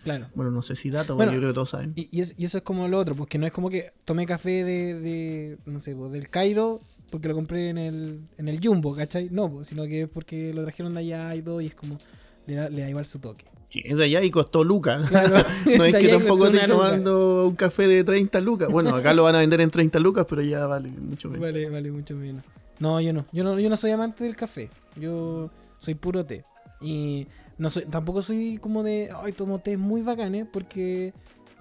Claro. 0.04 0.28
Bueno, 0.36 0.52
no 0.52 0.62
sé 0.62 0.76
si 0.76 0.92
dato, 0.92 1.16
bueno, 1.16 1.32
yo 1.32 1.40
creo 1.40 1.50
que 1.50 1.56
todos 1.56 1.72
saben. 1.72 1.94
Y, 1.96 2.22
eso, 2.22 2.36
es 2.38 2.64
como 2.64 2.88
lo 2.88 3.00
otro, 3.00 3.16
porque 3.16 3.40
no 3.40 3.48
es 3.48 3.52
como 3.52 3.72
que 3.72 3.92
tomé 4.06 4.28
café 4.28 4.64
de, 4.64 5.00
de 5.00 5.58
no 5.66 5.80
sé, 5.80 5.96
pues, 5.96 6.12
del 6.12 6.30
Cairo 6.30 6.80
porque 7.16 7.30
lo 7.30 7.36
compré 7.36 7.70
en 7.70 7.78
el, 7.78 8.20
en 8.38 8.50
el 8.50 8.60
Jumbo, 8.62 8.94
¿cachai? 8.94 9.30
No, 9.32 9.64
sino 9.64 9.86
que 9.86 10.02
es 10.02 10.10
porque 10.10 10.54
lo 10.54 10.64
trajeron 10.64 10.96
de 10.96 11.00
allá 11.00 11.34
y 11.34 11.42
todo, 11.42 11.62
y 11.62 11.68
es 11.68 11.74
como, 11.74 11.98
le 12.46 12.56
da, 12.56 12.68
le 12.68 12.82
da 12.82 12.90
igual 12.90 13.06
su 13.06 13.20
toque. 13.20 13.46
Sí, 13.70 13.82
es 13.86 13.96
de 13.96 14.04
allá 14.04 14.22
y 14.22 14.32
costó 14.32 14.66
lucas. 14.66 15.10
Claro, 15.10 15.38
no 15.78 15.86
es 15.86 15.96
que 15.96 16.10
tampoco 16.10 16.48
estoy 16.48 16.68
tomando 16.68 17.48
un 17.48 17.56
café 17.56 17.88
de 17.88 18.04
30 18.04 18.42
lucas. 18.42 18.70
Bueno, 18.70 18.94
acá 18.94 19.14
lo 19.14 19.24
van 19.24 19.36
a 19.36 19.40
vender 19.40 19.62
en 19.62 19.72
30 19.72 19.98
lucas, 20.00 20.26
pero 20.30 20.42
ya 20.42 20.66
vale 20.66 20.90
mucho 20.90 21.30
menos. 21.30 21.42
Vale, 21.42 21.70
vale 21.70 21.90
mucho 21.90 22.18
menos. 22.18 22.44
No, 22.80 23.00
yo 23.00 23.14
no. 23.14 23.26
Yo 23.32 23.46
no, 23.46 23.58
yo 23.58 23.70
no 23.70 23.78
soy 23.78 23.92
amante 23.92 24.26
del 24.26 24.36
café. 24.36 24.70
Yo 24.98 25.50
soy 25.78 25.96
puro 25.96 26.26
té. 26.26 26.44
Y 26.82 27.28
no 27.58 27.70
soy, 27.70 27.86
tampoco 27.86 28.22
soy 28.22 28.58
como 28.58 28.84
de, 28.84 29.10
ay, 29.24 29.32
tomo 29.32 29.60
té 29.60 29.78
muy 29.78 30.02
bacanes 30.02 30.48
porque 30.52 31.14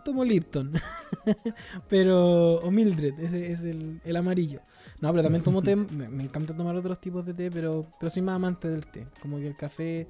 tomo 0.04 0.24
Lipton. 0.24 0.72
pero, 1.88 2.56
o 2.56 2.72
Mildred, 2.72 3.20
ese 3.20 3.52
es 3.52 3.62
el, 3.62 4.00
el 4.04 4.16
amarillo. 4.16 4.62
No, 5.04 5.10
pero 5.10 5.22
también 5.22 5.44
tomo 5.44 5.62
té. 5.62 5.76
Me, 5.76 6.24
encanta 6.24 6.56
tomar 6.56 6.74
otros 6.76 6.98
tipos 6.98 7.26
de 7.26 7.34
té, 7.34 7.50
pero, 7.50 7.86
pero 8.00 8.08
soy 8.08 8.22
más 8.22 8.36
amante 8.36 8.68
del 8.68 8.86
té. 8.86 9.06
Como 9.20 9.36
que 9.36 9.48
el 9.48 9.54
café 9.54 10.08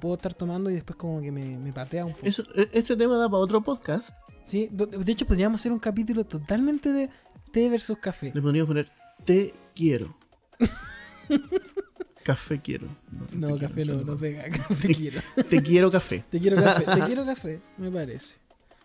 puedo 0.00 0.16
estar 0.16 0.34
tomando 0.34 0.68
y 0.68 0.74
después 0.74 0.96
como 0.96 1.22
que 1.22 1.32
me, 1.32 1.72
patea 1.72 2.04
un 2.04 2.12
poco. 2.12 2.26
E, 2.26 2.68
este 2.72 2.94
tema 2.94 3.16
da 3.16 3.26
para 3.26 3.38
otro 3.38 3.62
podcast. 3.62 4.14
Sí, 4.44 4.68
de 4.70 5.10
hecho 5.10 5.26
podríamos 5.26 5.62
hacer 5.62 5.72
un 5.72 5.78
capítulo 5.78 6.24
totalmente 6.24 6.92
de 6.92 7.08
té 7.52 7.70
versus 7.70 7.96
café. 7.96 8.32
Le 8.34 8.42
podríamos 8.42 8.68
poner 8.68 8.90
té 9.24 9.54
quiero. 9.74 10.14
café 12.22 12.60
quiero. 12.60 12.88
No, 13.32 13.58
café 13.58 13.86
no, 13.86 14.02
no 14.02 14.18
pega. 14.18 14.42
Café 14.50 14.88
quiero. 14.94 15.22
Te 15.48 15.62
quiero 15.62 15.90
café. 15.90 16.22
Te 16.30 16.38
quiero 16.38 16.56
café. 16.62 16.84
Te 16.84 17.00
quiero 17.06 17.24
café, 17.24 17.60
me 17.78 17.90
parece. 17.90 18.36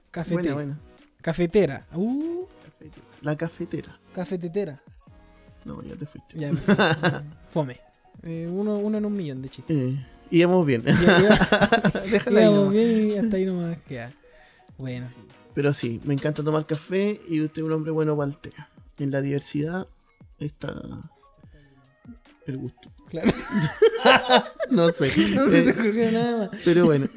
Cafetera. 0.09 0.53
Buena, 0.53 0.79
Cafetera. 1.21 1.85
Uh. 1.93 2.45
La 3.21 3.35
cafetera. 3.35 3.99
Cafetetera. 4.13 4.81
No, 5.65 5.81
ya 5.83 5.95
te 5.95 6.05
fuiste. 6.05 6.37
Ya 6.37 6.51
Fome. 7.49 7.79
Eh, 8.23 8.47
uno, 8.51 8.77
uno 8.77 8.97
en 8.97 9.05
un 9.05 9.15
millón 9.15 9.41
de 9.41 9.49
chistes. 9.49 9.75
Eh, 9.75 10.05
íbamos 10.31 10.65
bien. 10.65 10.83
íbamos 12.31 12.71
bien 12.71 13.09
y 13.09 13.17
hasta 13.17 13.37
ahí 13.37 13.45
nomás 13.45 13.79
queda. 13.81 14.11
Bueno. 14.77 15.07
Pero 15.53 15.73
sí, 15.73 15.99
me 16.03 16.13
encanta 16.13 16.43
tomar 16.43 16.65
café 16.65 17.19
y 17.27 17.41
usted 17.41 17.61
es 17.61 17.65
un 17.65 17.73
hombre 17.73 17.91
bueno 17.91 18.15
para 18.15 18.29
el 18.29 18.37
té. 18.37 18.51
En 18.97 19.11
la 19.11 19.21
diversidad 19.21 19.87
está 20.39 20.73
el 22.45 22.57
gusto. 22.57 22.89
Claro. 23.09 23.31
no 24.69 24.89
sé. 24.89 25.11
No 25.33 25.49
se 25.49 25.63
te 25.63 25.71
ocurrió 25.71 26.11
nada 26.11 26.37
más. 26.37 26.49
Pero 26.63 26.85
bueno, 26.85 27.07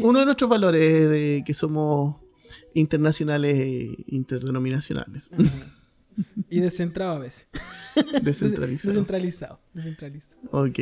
uno 0.00 0.20
de 0.20 0.24
nuestros 0.24 0.48
valores 0.48 0.82
es 0.82 1.10
de 1.10 1.42
que 1.46 1.54
somos 1.54 2.16
internacionales 2.74 3.56
e 3.56 3.96
interdenominacionales. 4.08 5.30
Y 6.48 6.60
descentrado 6.60 7.16
a 7.16 7.18
veces. 7.18 7.48
Descentralizado. 8.22 8.92
descentralizado. 8.92 9.60
Descentralizado. 9.72 10.40
Ok. 10.52 10.78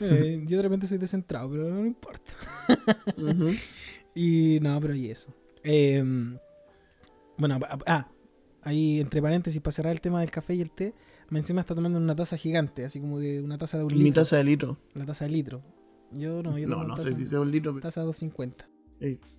Eh, 0.00 0.44
yo 0.46 0.56
de 0.56 0.62
repente 0.62 0.86
soy 0.86 0.98
descentrado, 0.98 1.50
pero 1.50 1.68
no 1.70 1.86
importa. 1.86 2.32
Y 4.14 4.58
no, 4.60 4.80
pero 4.80 4.96
y 4.96 5.10
eso. 5.10 5.32
Em, 5.62 6.38
bueno, 7.36 7.60
ah, 7.86 8.10
ahí 8.62 8.98
entre 8.98 9.22
paréntesis, 9.22 9.60
para 9.60 9.70
cerrar 9.70 9.92
el 9.92 10.00
tema 10.00 10.20
del 10.20 10.32
café 10.32 10.54
y 10.54 10.60
el 10.60 10.72
té, 10.72 10.92
me 11.30 11.38
encima 11.38 11.60
está 11.60 11.72
tomando 11.76 12.00
una 12.00 12.16
taza 12.16 12.36
gigante, 12.36 12.84
así 12.84 13.00
como 13.00 13.20
de 13.20 13.40
una 13.40 13.58
taza 13.58 13.78
de 13.78 13.84
un 13.84 13.90
litro. 13.92 14.04
Mi 14.04 14.12
taza 14.12 14.36
de 14.38 14.42
litro. 14.42 14.76
La 14.94 15.06
taza 15.06 15.26
de 15.26 15.30
litro. 15.30 15.62
Yo 16.10 16.42
no, 16.42 16.58
yo 16.58 16.66
No, 16.66 16.82
no 16.82 16.96
sé 16.96 17.14
si 17.14 17.26
sea 17.26 17.40
un 17.40 17.52
litro. 17.52 17.72
Pero... 17.72 17.82
Taza 17.82 18.00
de 18.00 18.06
250. 18.06 18.68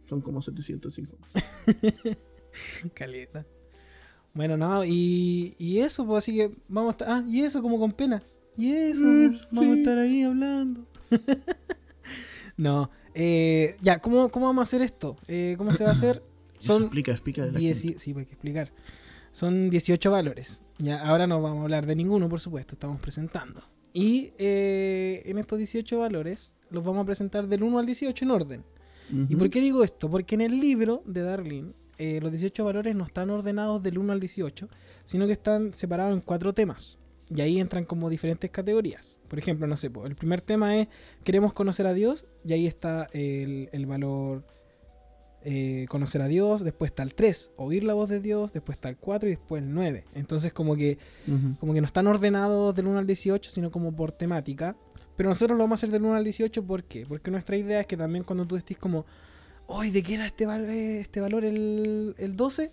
son 0.08 0.22
como 0.22 0.42
750. 0.42 1.28
Caleta. 2.94 3.46
Bueno, 4.40 4.56
no, 4.56 4.86
y, 4.86 5.54
y 5.60 5.80
eso, 5.80 6.06
pues 6.06 6.24
así 6.24 6.34
que 6.34 6.50
vamos 6.70 6.88
a 6.88 6.92
estar. 6.92 7.08
Ah, 7.10 7.26
y 7.28 7.42
eso 7.42 7.62
como 7.62 7.78
con 7.78 7.92
pena. 7.92 8.24
Y 8.58 8.72
eso, 8.72 9.04
mm, 9.04 9.38
vamos 9.52 9.76
a 9.76 9.80
estar 9.80 9.98
ahí 9.98 10.24
hablando. 10.24 10.86
no, 12.56 12.90
eh, 13.14 13.76
ya, 13.82 14.00
¿cómo, 14.00 14.30
¿cómo 14.30 14.46
vamos 14.46 14.62
a 14.62 14.64
hacer 14.64 14.82
esto? 14.82 15.18
Eh, 15.28 15.56
¿Cómo 15.58 15.74
se 15.74 15.84
va 15.84 15.90
a 15.90 15.92
hacer? 15.92 16.24
Son 16.58 16.84
explica, 16.84 17.12
explica. 17.12 17.52
Sí, 17.74 18.14
hay 18.16 18.26
que 18.26 18.32
explicar. 18.32 18.72
Son 19.34 19.70
18 19.70 20.10
valores. 20.10 20.62
Ya, 20.78 21.06
ahora 21.06 21.28
no 21.28 21.42
vamos 21.42 21.60
a 21.60 21.64
hablar 21.64 21.86
de 21.86 21.98
ninguno, 21.98 22.30
por 22.30 22.40
supuesto, 22.40 22.76
estamos 22.76 23.02
presentando. 23.02 23.62
Y 23.92 24.32
eh, 24.38 25.22
en 25.26 25.38
estos 25.38 25.58
18 25.58 26.00
valores 26.00 26.54
los 26.70 26.86
vamos 26.86 27.04
a 27.04 27.06
presentar 27.06 27.46
del 27.46 27.62
1 27.62 27.78
al 27.78 27.86
18 27.86 28.24
en 28.24 28.32
orden. 28.32 28.64
¿Y 29.28 29.36
por 29.36 29.50
qué 29.50 29.60
digo 29.60 29.84
esto? 29.84 30.10
Porque 30.10 30.36
en 30.36 30.42
el 30.42 30.62
libro 30.62 31.04
de 31.06 31.24
Darlene 31.24 31.74
eh, 32.00 32.20
los 32.22 32.32
18 32.32 32.64
valores 32.64 32.96
no 32.96 33.04
están 33.04 33.30
ordenados 33.30 33.84
del 33.84 33.98
1 33.98 34.14
al 34.14 34.22
18, 34.22 34.70
sino 35.04 35.28
que 35.28 35.34
están 35.34 35.74
separados 35.74 36.14
en 36.14 36.22
cuatro 36.22 36.54
temas. 36.54 36.98
Y 37.30 37.42
ahí 37.42 37.60
entran 37.60 37.84
como 37.84 38.10
diferentes 38.10 38.50
categorías. 38.50 39.20
Por 39.28 39.38
ejemplo, 39.38 39.68
no 39.68 39.76
sé, 39.76 39.92
el 40.06 40.16
primer 40.16 40.40
tema 40.40 40.78
es 40.78 40.88
queremos 41.26 41.52
conocer 41.52 41.86
a 41.88 41.94
Dios, 41.94 42.26
y 42.46 42.54
ahí 42.54 42.68
está 42.68 43.10
el, 43.12 43.86
valor 43.86 44.46
eh, 45.44 45.88
conocer 45.90 46.22
a 46.22 46.30
Dios, 46.30 46.64
después 46.64 46.90
está 46.90 47.04
el 47.04 47.14
3, 47.14 47.52
oír 47.58 47.84
la 47.84 47.94
voz 47.94 48.08
de 48.08 48.22
Dios, 48.22 48.54
después 48.54 48.78
está 48.78 48.88
el 48.88 48.96
4 48.96 49.28
y 49.28 49.32
después 49.32 49.62
el 49.62 49.74
9. 49.74 50.06
Entonces 50.14 50.54
como 50.54 50.78
que, 50.78 50.98
como 51.60 51.74
que 51.74 51.82
no 51.82 51.86
están 51.86 52.08
ordenados 52.08 52.74
del 52.76 52.88
1 52.88 52.98
al 52.98 53.08
18, 53.08 53.52
sino 53.52 53.72
como 53.72 53.94
por 53.94 54.14
temática. 54.14 54.78
Pero 55.18 55.28
nosotros 55.28 55.58
lo 55.58 55.66
vamos 55.66 55.78
a 55.78 55.80
hacer 55.82 55.92
del 55.92 56.04
1 56.04 56.16
al 56.16 56.24
18, 56.24 56.66
¿por 56.66 56.86
qué? 56.86 57.06
Porque 57.06 57.30
nuestra 57.30 57.58
idea 57.58 57.82
es 57.82 57.88
que 57.88 57.98
también 57.98 58.24
cuando 58.24 58.48
tú 58.48 58.56
estés 58.56 58.78
como 58.78 59.06
hoy 59.70 59.92
¿de 59.92 60.04
qué 60.04 60.16
era 60.16 60.26
este, 60.26 61.00
este 61.00 61.22
valor 61.22 61.46
el, 61.46 62.16
el 62.18 62.36
12? 62.36 62.72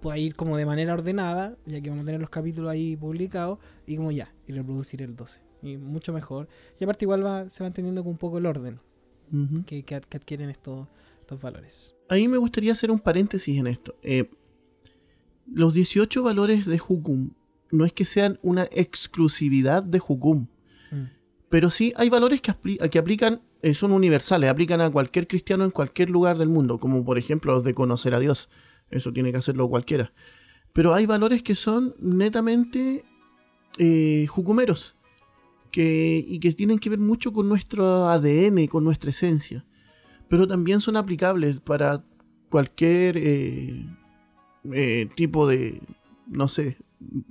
Puede 0.00 0.20
ir 0.20 0.34
como 0.34 0.56
de 0.56 0.66
manera 0.66 0.92
ordenada, 0.92 1.56
ya 1.64 1.80
que 1.80 1.88
vamos 1.88 2.02
a 2.02 2.06
tener 2.06 2.20
los 2.20 2.30
capítulos 2.30 2.70
ahí 2.70 2.96
publicados, 2.96 3.58
y 3.86 3.96
como 3.96 4.12
ya, 4.12 4.34
y 4.46 4.52
reproducir 4.52 5.02
el 5.02 5.16
12. 5.16 5.40
Y 5.62 5.78
mucho 5.78 6.12
mejor. 6.12 6.48
Y 6.78 6.84
aparte 6.84 7.04
igual 7.04 7.24
va, 7.24 7.48
se 7.48 7.62
va 7.62 7.68
entendiendo 7.68 8.02
con 8.02 8.12
un 8.12 8.18
poco 8.18 8.38
el 8.38 8.46
orden 8.46 8.80
que, 9.64 9.82
que, 9.84 9.94
adquieren 9.94 10.50
estos, 10.50 10.86
estos 11.20 11.40
valores. 11.40 11.94
A 12.08 12.16
mí 12.16 12.28
me 12.28 12.36
gustaría 12.36 12.72
hacer 12.72 12.90
un 12.90 13.00
paréntesis 13.00 13.58
en 13.58 13.66
esto. 13.68 13.96
Eh, 14.02 14.30
los 15.50 15.74
18 15.74 16.22
valores 16.22 16.66
de 16.66 16.80
Hukum 16.86 17.30
no 17.70 17.84
es 17.84 17.92
que 17.92 18.04
sean 18.04 18.38
una 18.42 18.64
exclusividad 18.70 19.82
de 19.82 20.00
Hukum, 20.06 20.46
mm. 20.90 21.04
pero 21.48 21.70
sí 21.70 21.92
hay 21.96 22.10
valores 22.10 22.40
que, 22.40 22.54
que 22.90 22.98
aplican 22.98 23.40
eh, 23.62 23.74
son 23.74 23.92
universales, 23.92 24.50
aplican 24.50 24.80
a 24.80 24.90
cualquier 24.90 25.26
cristiano 25.26 25.64
en 25.64 25.70
cualquier 25.70 26.10
lugar 26.10 26.38
del 26.38 26.48
mundo, 26.48 26.78
como 26.78 27.04
por 27.04 27.18
ejemplo 27.18 27.54
los 27.54 27.64
de 27.64 27.74
conocer 27.74 28.14
a 28.14 28.20
Dios. 28.20 28.48
Eso 28.90 29.12
tiene 29.12 29.32
que 29.32 29.38
hacerlo 29.38 29.68
cualquiera. 29.68 30.12
Pero 30.72 30.94
hay 30.94 31.06
valores 31.06 31.42
que 31.42 31.54
son 31.54 31.94
netamente 31.98 33.04
eh, 33.78 34.26
jucumeros 34.28 34.94
que, 35.70 36.24
y 36.26 36.38
que 36.38 36.52
tienen 36.52 36.78
que 36.78 36.90
ver 36.90 36.98
mucho 36.98 37.32
con 37.32 37.48
nuestro 37.48 38.08
ADN, 38.08 38.66
con 38.66 38.84
nuestra 38.84 39.10
esencia. 39.10 39.64
Pero 40.28 40.46
también 40.46 40.80
son 40.80 40.96
aplicables 40.96 41.60
para 41.60 42.04
cualquier 42.50 43.16
eh, 43.18 45.08
tipo 45.14 45.46
de, 45.48 45.80
no 46.26 46.48
sé, 46.48 46.76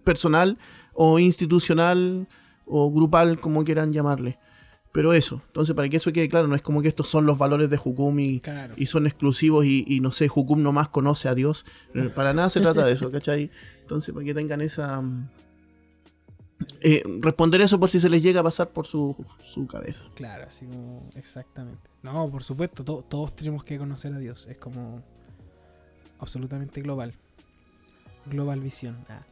personal 0.04 0.58
o 0.94 1.20
institucional 1.20 2.28
o 2.66 2.92
grupal, 2.92 3.40
como 3.40 3.64
quieran 3.64 3.94
llamarle. 3.94 4.40
Pero 4.96 5.12
eso, 5.12 5.42
entonces 5.48 5.76
para 5.76 5.90
que 5.90 5.98
eso 5.98 6.14
quede 6.14 6.30
claro, 6.30 6.48
no 6.48 6.56
es 6.56 6.62
como 6.62 6.82
que 6.82 6.88
estos 6.88 7.10
son 7.10 7.26
los 7.26 7.38
valores 7.38 7.70
de 7.70 7.78
Hukum 7.84 8.18
y, 8.18 8.42
son 8.86 9.06
exclusivos 9.06 9.66
y, 9.66 10.00
no 10.00 10.14
sé, 10.14 10.30
Hukum 10.34 10.64
nomás 10.64 10.88
conoce 10.88 11.28
a 11.28 11.36
Dios. 11.36 11.66
Para 12.16 12.32
nada 12.32 12.50
se 12.50 12.62
trata 12.62 12.86
de 12.86 12.94
eso, 12.94 13.12
¿cachai? 13.12 13.52
Entonces 13.82 14.14
para 14.14 14.26
que 14.26 14.34
tengan 14.34 14.62
esa, 14.62 15.04
eh, 16.80 17.04
responder 17.20 17.60
eso 17.60 17.78
por 17.78 17.90
si 17.90 18.00
se 18.00 18.08
les 18.08 18.24
llega 18.24 18.40
a 18.40 18.44
pasar 18.44 18.70
por 18.70 18.88
su, 18.88 19.18
cabeza. 19.70 20.06
Claro, 20.16 20.46
así 20.48 20.66
como 20.66 21.10
exactamente. 21.16 21.90
No, 22.02 22.30
por 22.32 22.44
supuesto, 22.44 22.86
todos 22.86 23.36
tenemos 23.36 23.66
que 23.66 23.78
conocer 23.78 24.14
a 24.14 24.20
Dios. 24.20 24.48
Es 24.48 24.58
como 24.58 25.04
absolutamente 26.20 26.82
global. 26.82 27.14
Global 28.28 28.62
visión. 28.62 29.04
Ah. 29.10 29.26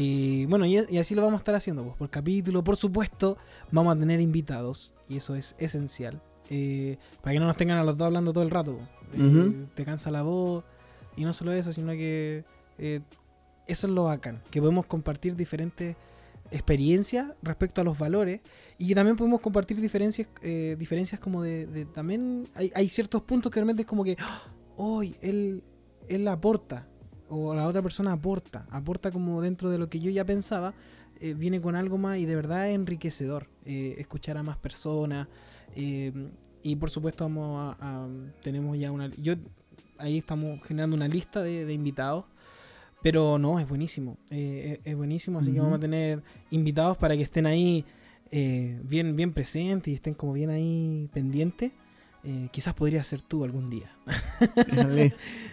Y 0.00 0.46
bueno, 0.46 0.64
y, 0.64 0.76
así 0.96 1.16
lo 1.16 1.22
vamos 1.22 1.38
a 1.38 1.42
estar 1.42 1.56
haciendo, 1.56 1.82
pues, 1.82 1.96
por 1.96 2.08
capítulo. 2.08 2.62
Por 2.62 2.76
supuesto, 2.76 3.36
vamos 3.72 3.96
a 3.96 3.98
tener 3.98 4.20
invitados, 4.20 4.92
y 5.08 5.16
eso 5.16 5.34
es 5.34 5.56
esencial. 5.58 6.22
Eh, 6.50 6.98
para 7.20 7.32
que 7.34 7.40
no 7.40 7.48
nos 7.48 7.56
tengan 7.56 7.78
a 7.78 7.84
los 7.84 7.98
dos 7.98 8.06
hablando 8.06 8.32
todo 8.32 8.44
el 8.44 8.50
rato. 8.50 8.78
Eh, 9.12 9.66
te 9.74 9.84
cansa 9.84 10.12
la 10.12 10.22
voz. 10.22 10.62
Y 11.16 11.24
no 11.24 11.32
solo 11.32 11.50
eso, 11.50 11.72
sino 11.72 11.90
que 11.94 12.44
eh, 12.78 13.00
eso 13.66 13.88
es 13.88 13.92
lo 13.92 14.04
bacán. 14.04 14.40
Que 14.52 14.60
podemos 14.60 14.86
compartir 14.86 15.34
diferentes 15.34 15.96
experiencias 16.52 17.32
respecto 17.42 17.80
a 17.80 17.84
los 17.84 17.98
valores. 17.98 18.40
Y 18.78 18.86
que 18.86 18.94
también 18.94 19.16
podemos 19.16 19.40
compartir 19.40 19.80
diferencias, 19.80 20.28
diferencias 20.78 21.20
como 21.20 21.42
de, 21.42 21.88
también 21.92 22.48
hay, 22.54 22.88
ciertos 22.88 23.22
puntos 23.22 23.50
que 23.50 23.58
realmente 23.58 23.82
es 23.82 23.88
como 23.88 24.04
que 24.04 24.16
hoy 24.76 25.16
él, 25.22 25.64
él 26.06 26.28
aporta. 26.28 26.86
O 27.28 27.54
la 27.54 27.66
otra 27.66 27.82
persona 27.82 28.12
aporta. 28.12 28.66
Aporta 28.70 29.10
como 29.10 29.40
dentro 29.42 29.70
de 29.70 29.78
lo 29.78 29.88
que 29.88 30.00
yo 30.00 30.10
ya 30.10 30.24
pensaba. 30.24 30.74
viene 31.36 31.60
con 31.60 31.74
algo 31.74 31.98
más 31.98 32.18
y 32.18 32.26
de 32.26 32.36
verdad 32.36 32.68
es 32.68 32.74
enriquecedor. 32.74 33.48
escuchar 33.64 34.36
a 34.36 34.42
más 34.42 34.56
personas. 34.56 35.28
Eh, 35.76 36.12
y 36.62 36.76
por 36.76 36.90
supuesto 36.90 37.24
vamos 37.24 37.76
a, 37.80 38.08
tenemos 38.42 38.78
ya 38.78 38.90
una 38.90 39.10
yo 39.16 39.34
ahí 39.98 40.18
estamos 40.18 40.60
generando 40.66 40.96
una 40.96 41.08
lista 41.08 41.42
de, 41.42 41.72
invitados 41.72 42.24
pero 43.02 43.38
no 43.38 43.60
es 43.60 43.68
buenísimo 43.68 44.18
eh, 44.30 44.80
es, 44.84 44.96
buenísimo 44.96 45.38
así 45.38 45.52
que 45.52 45.60
vamos 45.60 45.76
a 45.76 45.80
tener 45.80 46.22
invitados 46.50 46.96
para 46.96 47.16
que 47.16 47.22
estén 47.22 47.46
ahí 47.46 47.84
eh, 48.30 48.80
bien 48.82 49.14
bien 49.14 49.32
presentes 49.32 49.92
y 49.92 49.94
estén 49.94 50.14
como 50.14 50.32
bien 50.32 50.50
ahí 50.50 51.08
pendientes 51.12 51.72
quizás 52.50 52.74
podría 52.74 53.02
ser 53.04 53.22
tú 53.22 53.44
algún 53.44 53.70
día 53.70 53.96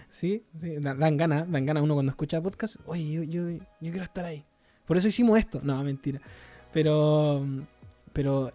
sí, 0.10 0.44
dan, 0.53 1.17
ganas 1.17 1.50
dan 1.50 1.65
ganas 1.65 1.84
uno 1.84 1.94
cuando 1.94 2.12
escucha 2.12 2.41
podcast 2.41 2.77
oye 2.86 3.12
yo, 3.12 3.24
yo, 3.24 3.50
yo 3.50 3.91
quiero 3.91 4.03
estar 4.03 4.25
ahí 4.25 4.46
por 4.86 4.98
eso 4.98 5.08
hicimos 5.08 5.39
esto 5.39 5.62
no 5.63 5.82
mentira 5.84 6.22
pero 6.74 7.46
pero 8.13 8.51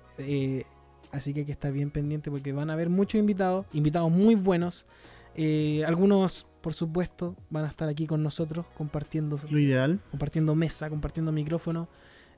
Así 1.12 1.34
que 1.34 1.40
hay 1.40 1.46
que 1.46 1.52
estar 1.52 1.72
bien 1.72 1.90
pendiente 1.90 2.30
porque 2.30 2.52
van 2.52 2.70
a 2.70 2.74
haber 2.74 2.88
muchos 2.88 3.18
invitados, 3.18 3.66
invitados 3.72 4.10
muy 4.10 4.34
buenos. 4.34 4.86
Eh, 5.34 5.82
algunos, 5.86 6.46
por 6.60 6.72
supuesto, 6.72 7.36
van 7.50 7.64
a 7.64 7.68
estar 7.68 7.88
aquí 7.88 8.06
con 8.06 8.22
nosotros 8.22 8.66
compartiendo 8.76 9.36
lo 9.50 9.58
ideal, 9.58 10.00
compartiendo 10.10 10.54
mesa, 10.54 10.88
compartiendo 10.88 11.32
micrófono. 11.32 11.88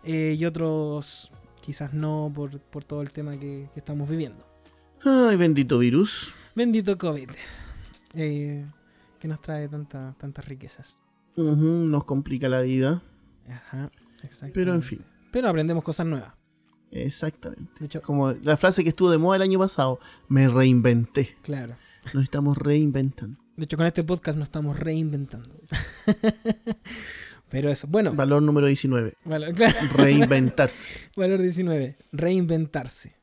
Eh, 0.05 0.37
y 0.39 0.45
otros 0.47 1.31
quizás 1.61 1.93
no 1.93 2.33
por, 2.35 2.59
todo 2.85 3.03
el 3.03 3.13
tema 3.13 3.39
que, 3.39 3.69
estamos 3.77 4.09
viviendo. 4.09 4.45
Ay, 5.05 5.37
bendito 5.37 5.79
virus. 5.79 6.35
Bendito 6.55 6.97
COVID. 6.97 7.31
Eh, 8.15 8.65
que 9.19 9.29
nos 9.29 9.41
trae 9.41 9.69
tanta, 9.69 10.15
tantas 10.19 10.45
riquezas. 10.45 10.99
nos 11.37 12.05
complica 12.05 12.49
la 12.49 12.61
vida. 12.61 13.03
Ajá, 13.49 13.91
exacto. 14.23 14.53
Pero 14.55 14.75
en 14.75 14.83
fin. 14.83 15.05
Pero 15.33 15.49
aprendemos 15.49 15.83
cosas 15.83 16.07
nuevas. 16.07 16.33
Exactamente. 16.91 17.73
De 17.81 17.87
hecho, 17.87 18.03
Como 18.03 18.33
la 18.33 18.57
frase 18.57 18.83
que 18.85 18.91
estuvo 18.91 19.11
de 19.11 19.19
moda 19.19 19.37
el 19.37 19.43
año 19.43 19.59
pasado, 19.59 19.99
me 20.29 20.47
reinventé. 20.49 21.37
Claro. 21.43 21.77
Nos 22.13 22.25
estamos 22.25 22.57
reinventando. 22.59 23.41
De 23.57 23.65
hecho, 23.65 23.77
con 23.77 23.87
este 23.87 24.05
podcast 24.05 24.39
nos 24.39 24.47
estamos 24.49 24.79
reinventando. 24.79 25.49
Pero 27.49 27.71
eso, 27.71 27.87
bueno. 27.87 28.13
Valor 28.15 28.43
número 28.43 28.67
19. 28.67 29.15
Reinventarse. 29.97 30.89
Valor 31.17 31.41
19. 31.41 31.97
Reinventarse. 32.13 33.15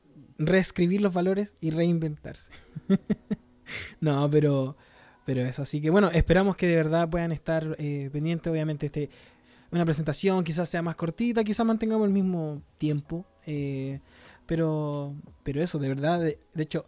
Reescribir 0.46 1.00
los 1.00 1.12
valores 1.12 1.54
y 1.60 1.70
reinventarse. 1.70 2.52
no, 4.00 4.28
pero, 4.30 4.76
pero 5.24 5.42
eso. 5.42 5.62
Así 5.62 5.80
que 5.80 5.90
bueno, 5.90 6.10
esperamos 6.10 6.56
que 6.56 6.66
de 6.66 6.76
verdad 6.76 7.08
puedan 7.08 7.32
estar 7.32 7.76
eh, 7.78 8.10
pendientes. 8.12 8.50
Obviamente, 8.50 8.86
este 8.86 9.10
una 9.72 9.84
presentación 9.84 10.42
quizás 10.44 10.68
sea 10.68 10.82
más 10.82 10.96
cortita, 10.96 11.44
quizás 11.44 11.64
mantengamos 11.64 12.06
el 12.06 12.12
mismo 12.12 12.62
tiempo. 12.78 13.24
Eh, 13.46 14.00
pero, 14.46 15.14
pero 15.42 15.62
eso, 15.62 15.78
de 15.78 15.88
verdad, 15.88 16.20
de, 16.20 16.38
hecho, 16.56 16.86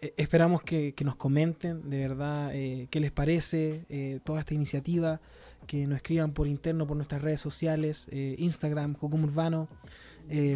eh, 0.00 0.12
esperamos 0.16 0.62
que, 0.62 0.94
nos 1.04 1.16
comenten 1.16 1.88
de 1.88 1.98
verdad 1.98 2.50
eh, 2.52 2.88
qué 2.90 2.98
les 2.98 3.12
parece 3.12 4.20
toda 4.24 4.40
esta 4.40 4.54
iniciativa, 4.54 5.20
que 5.66 5.86
nos 5.86 5.96
escriban 5.96 6.32
por 6.32 6.48
interno 6.48 6.86
por 6.86 6.96
nuestras 6.96 7.22
redes 7.22 7.40
sociales, 7.40 8.08
Instagram, 8.10 8.94
Jucum 8.94 9.24
Urbano, 9.24 9.68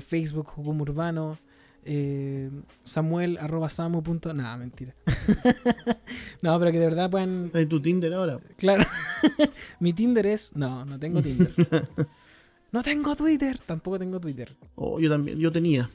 Facebook, 0.07 0.49
Jucum 0.49 0.81
Urbano, 0.81 1.39
eh, 1.85 2.51
Samuel 2.85 3.39
arroba 3.39 3.69
samu 3.69 4.03
punto 4.03 4.33
nada 4.35 4.57
mentira 4.57 4.95
no 6.43 6.59
pero 6.59 6.73
que 6.73 6.79
de 6.79 6.87
verdad 6.87 7.11
puedan 7.11 7.51
¿Hay 7.55 7.67
tu 7.67 7.81
Tinder 7.81 8.13
ahora? 8.15 8.41
claro 8.57 8.85
mi 9.81 9.93
Tinder 9.93 10.27
es 10.27 10.55
no 10.55 10.85
no 10.85 10.99
tengo 10.99 11.23
Tinder 11.23 11.55
no 12.73 12.83
tengo 12.83 13.17
Twitter 13.17 13.59
tampoco 13.59 13.99
tengo 13.99 14.21
Twitter 14.21 14.57
oh 14.75 15.01
yo 15.01 15.09
también 15.09 15.39
yo 15.39 15.51
tenía 15.51 15.91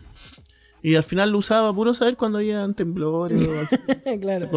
y 0.84 0.96
al 0.96 1.04
final 1.04 1.32
lo 1.32 1.38
usaba 1.38 1.74
puro 1.74 1.94
saber 1.94 2.18
cuando 2.18 2.40
había 2.40 2.68
temblores 2.74 3.48
o 3.48 4.20
claro. 4.20 4.50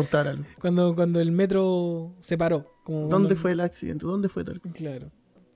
Cuando, 0.61 0.93
cuando 0.97 1.21
el 1.21 1.31
metro 1.31 2.17
se 2.19 2.37
paró. 2.37 2.75
Como 2.83 3.07
¿Dónde 3.07 3.37
fue 3.37 3.53
el 3.53 3.61
accidente? 3.61 4.05
¿Dónde 4.07 4.29
fue 4.29 4.43
tal? 4.43 4.61
Claro. 4.61 5.13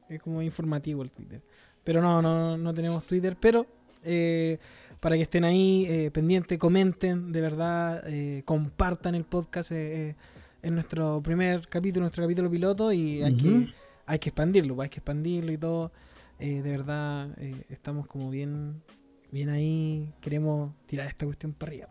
Es 0.08 0.22
como 0.22 0.40
informativo 0.42 1.02
el 1.02 1.10
Twitter. 1.10 1.42
Pero 1.82 2.00
no, 2.00 2.22
no, 2.22 2.56
no 2.56 2.72
tenemos 2.72 3.02
Twitter. 3.04 3.36
Pero 3.40 3.66
eh, 4.04 4.60
para 5.00 5.16
que 5.16 5.22
estén 5.22 5.44
ahí 5.44 5.86
eh, 5.88 6.10
pendientes, 6.10 6.58
comenten, 6.58 7.32
de 7.32 7.40
verdad, 7.40 8.02
eh, 8.06 8.42
compartan 8.44 9.14
el 9.14 9.24
podcast. 9.24 9.72
Eh, 9.72 10.14
en 10.62 10.74
nuestro 10.74 11.22
primer 11.22 11.66
capítulo, 11.68 12.02
nuestro 12.02 12.22
capítulo 12.22 12.50
piloto, 12.50 12.92
y 12.92 13.22
hay, 13.22 13.34
que, 13.34 13.68
hay 14.04 14.18
que 14.18 14.28
expandirlo, 14.28 14.76
pues, 14.76 14.84
hay 14.84 14.90
que 14.90 14.98
expandirlo 14.98 15.52
y 15.52 15.56
todo. 15.56 15.90
de 16.38 16.60
verdad, 16.60 17.34
estamos 17.70 18.06
como 18.06 18.28
bien, 18.28 18.82
bien 19.30 19.48
ahí, 19.48 20.12
queremos 20.20 20.74
tirar 20.84 21.06
esta 21.06 21.24
cuestión 21.24 21.54
para 21.54 21.72
arriba. 21.72 21.88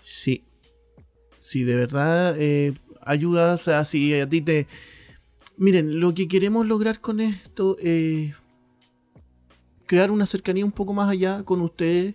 Sí, 0.00 0.44
sí, 1.40 1.64
de 1.64 1.74
verdad, 1.74 2.36
ayudas, 3.00 3.66
así 3.66 4.14
a 4.14 4.28
ti 4.28 4.40
te... 4.40 4.68
Miren, 5.56 5.98
lo 5.98 6.14
que 6.14 6.28
queremos 6.28 6.64
lograr 6.64 7.00
con 7.00 7.18
esto 7.18 7.76
es 7.80 8.36
crear 9.88 10.12
una 10.12 10.26
cercanía 10.26 10.64
un 10.64 10.70
poco 10.70 10.92
más 10.92 11.08
allá 11.08 11.42
con 11.42 11.60
ustedes, 11.62 12.14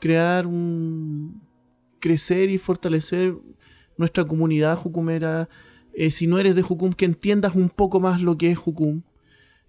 crear 0.00 0.46
un. 0.46 1.42
crecer 1.98 2.50
y 2.50 2.58
fortalecer 2.58 3.34
nuestra 3.96 4.24
comunidad 4.24 4.76
jucumera. 4.76 5.48
Eh, 5.94 6.10
si 6.10 6.26
no 6.26 6.38
eres 6.38 6.54
de 6.54 6.62
Jucum, 6.62 6.92
que 6.92 7.06
entiendas 7.06 7.56
un 7.56 7.70
poco 7.70 7.98
más 7.98 8.20
lo 8.20 8.36
que 8.36 8.50
es 8.50 8.58
Jucum 8.58 9.02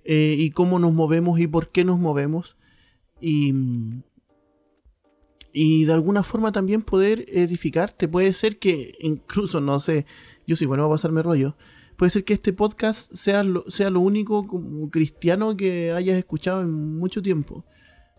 eh, 0.04 0.36
y 0.38 0.52
cómo 0.52 0.78
nos 0.78 0.94
movemos 0.94 1.40
y 1.40 1.48
por 1.48 1.72
qué 1.72 1.86
nos 1.86 1.98
movemos. 1.98 2.58
Y, 3.22 3.54
y 5.54 5.86
de 5.86 5.94
alguna 5.94 6.24
forma 6.24 6.52
también 6.52 6.82
poder 6.82 7.26
edificarte. 7.30 8.10
Puede 8.10 8.34
ser 8.34 8.60
que 8.60 8.96
incluso, 9.00 9.62
no 9.62 9.80
sé, 9.80 10.06
yo 10.46 10.58
sí, 10.58 10.66
bueno, 10.66 10.84
va 10.84 10.90
a 10.90 10.98
pasarme 10.98 11.24
rollo 11.24 11.56
puede 11.98 12.12
ser 12.12 12.24
que 12.24 12.34
este 12.34 12.54
podcast 12.54 13.12
sea 13.14 13.44
lo, 13.44 13.70
sea 13.70 13.90
lo 13.90 14.00
único 14.00 14.48
como 14.48 14.90
cristiano 14.90 15.58
que 15.58 15.92
hayas 15.92 16.18
escuchado 16.18 16.62
en 16.62 16.72
mucho 16.72 17.22
tiempo. 17.22 17.66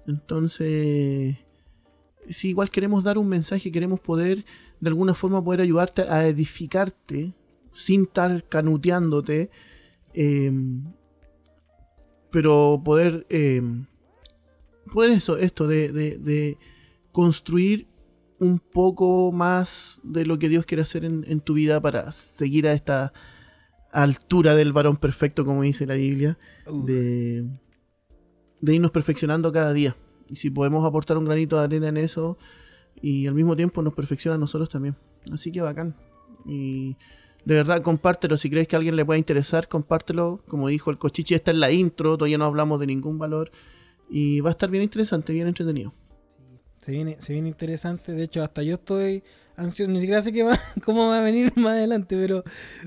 Entonces, 0.06 1.36
si 2.28 2.48
igual 2.48 2.70
queremos 2.70 3.04
dar 3.04 3.18
un 3.18 3.28
mensaje, 3.28 3.70
queremos 3.70 4.00
poder 4.00 4.44
de 4.80 4.88
alguna 4.88 5.14
forma 5.14 5.42
poder 5.42 5.60
ayudarte 5.60 6.02
a 6.02 6.26
edificarte 6.26 7.34
sin 7.72 8.02
estar 8.02 8.48
canuteándote, 8.48 9.50
em, 10.12 10.82
pero 12.30 12.82
poder, 12.84 13.26
em, 13.28 13.86
poder 14.92 15.12
eso, 15.12 15.38
esto 15.38 15.68
de, 15.68 15.92
de, 15.92 16.58
construir 17.12 17.86
un 18.38 18.58
poco 18.58 19.32
más 19.32 20.00
de 20.04 20.24
lo 20.26 20.38
que 20.38 20.48
Dios 20.48 20.66
quiere 20.66 20.82
hacer 20.82 21.04
en, 21.04 21.24
en 21.26 21.40
tu 21.40 21.54
vida 21.54 21.80
para 21.80 22.12
seguir 22.12 22.68
a 22.68 22.72
esta 22.72 23.12
altura 23.90 24.54
del 24.54 24.72
varón 24.72 24.96
perfecto, 24.96 25.44
como 25.44 25.62
dice 25.62 25.86
la 25.86 25.94
Biblia, 25.94 26.38
de, 26.66 27.46
de, 28.60 28.74
irnos 28.74 28.90
perfeccionando 28.90 29.52
cada 29.52 29.72
día. 29.72 29.96
Y 30.28 30.36
si 30.36 30.50
podemos 30.50 30.84
aportar 30.84 31.16
un 31.16 31.24
granito 31.24 31.58
de 31.58 31.64
arena 31.64 31.88
en 31.88 31.96
eso, 31.96 32.38
y 33.00 33.26
al 33.26 33.34
mismo 33.34 33.56
tiempo 33.56 33.82
nos 33.82 33.94
perfecciona 33.94 34.34
a 34.34 34.38
nosotros 34.38 34.68
también. 34.68 34.96
Así 35.32 35.52
que 35.52 35.60
bacán. 35.60 35.96
Y 36.46 36.96
de 37.44 37.54
verdad, 37.54 37.82
compártelo. 37.82 38.36
Si 38.36 38.50
crees 38.50 38.68
que 38.68 38.76
a 38.76 38.78
alguien 38.78 38.96
le 38.96 39.04
pueda 39.04 39.18
interesar, 39.18 39.68
compártelo. 39.68 40.42
Como 40.48 40.68
dijo 40.68 40.90
el 40.90 40.98
Cochichi, 40.98 41.34
está 41.34 41.50
en 41.50 41.60
la 41.60 41.70
intro, 41.70 42.16
todavía 42.16 42.38
no 42.38 42.44
hablamos 42.44 42.80
de 42.80 42.86
ningún 42.86 43.18
valor. 43.18 43.50
Y 44.10 44.40
va 44.40 44.50
a 44.50 44.52
estar 44.52 44.70
bien 44.70 44.82
interesante, 44.82 45.32
bien 45.32 45.46
entretenido. 45.46 45.94
se 46.78 46.92
viene, 46.92 47.20
se 47.20 47.32
viene 47.32 47.48
interesante. 47.48 48.12
De 48.12 48.24
hecho, 48.24 48.42
hasta 48.42 48.62
yo 48.62 48.74
estoy 48.74 49.22
ansioso. 49.58 49.90
Ni 49.90 50.00
siquiera 50.00 50.22
sé 50.22 50.32
qué 50.32 50.42
va, 50.42 50.58
cómo 50.84 51.08
va 51.08 51.18
a 51.18 51.22
venir 51.22 51.52
más 51.56 51.74
adelante, 51.74 52.16
pero, 52.16 52.44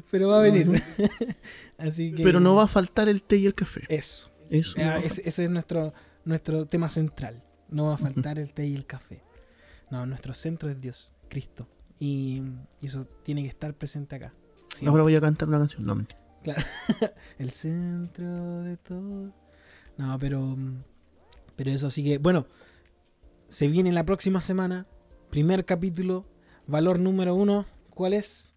pero 0.10 0.30
va 0.30 0.40
a 0.40 0.42
venir. 0.42 0.82
Así 1.78 2.14
que... 2.14 2.24
Pero 2.24 2.40
no 2.40 2.56
va 2.56 2.64
a 2.64 2.68
faltar 2.68 3.10
el 3.10 3.22
té 3.24 3.38
y 3.38 3.46
el 3.46 3.54
café. 3.54 3.82
Eso. 3.90 4.32
Eso 4.50 4.78
eh, 4.80 5.02
ese, 5.06 5.44
es 5.44 5.50
nuestro, 5.50 5.94
nuestro 6.26 6.66
tema 6.66 6.90
central. 6.90 7.44
No 7.70 7.88
va 7.88 7.94
a 7.94 7.98
faltar 7.98 8.38
el 8.38 8.52
té 8.54 8.66
y 8.66 8.76
el 8.76 8.86
café. 8.86 9.24
No, 9.90 10.06
nuestro 10.06 10.34
centro 10.34 10.70
es 10.70 10.80
Dios, 10.82 11.14
Cristo. 11.30 11.68
Y, 12.00 12.42
eso 12.82 13.06
tiene 13.24 13.44
que 13.44 13.48
estar 13.48 13.74
presente 13.74 14.16
acá. 14.16 14.34
Ahora 14.86 15.04
voy 15.04 15.16
a 15.16 15.22
cantar 15.22 15.48
una 15.48 15.60
canción, 15.60 15.86
no 15.86 16.06
Claro. 16.44 16.64
el 17.38 17.52
centro 17.52 18.64
de 18.64 18.76
todo. 18.78 19.34
No, 19.98 20.20
pero. 20.20 20.58
Pero 21.56 21.72
eso, 21.72 21.88
así 21.88 22.04
que, 22.04 22.18
bueno. 22.18 22.48
Se 23.48 23.68
viene 23.68 23.92
la 23.92 24.06
próxima 24.06 24.42
semana. 24.42 24.86
Primer 25.30 25.66
capítulo. 25.66 26.26
Valor 26.68 27.00
número 27.00 27.36
uno. 27.36 27.66
¿Cuál 27.90 28.14
es? 28.14 28.54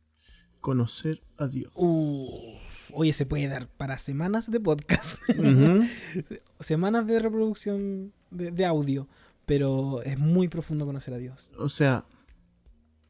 Conocer 0.60 1.22
a 1.36 1.46
Dios. 1.46 1.72
oye, 1.74 3.12
se 3.12 3.26
puede 3.26 3.48
dar 3.48 3.68
para 3.68 3.98
semanas 3.98 4.50
de 4.50 4.60
podcast. 4.60 5.18
semanas 6.60 7.06
de 7.06 7.18
reproducción 7.18 8.12
de, 8.30 8.64
audio. 8.64 9.08
Pero 9.46 10.02
es 10.02 10.18
muy 10.18 10.48
profundo 10.48 10.86
conocer 10.86 11.12
a 11.14 11.18
Dios. 11.18 11.52
O 11.58 11.68
sea, 11.68 12.06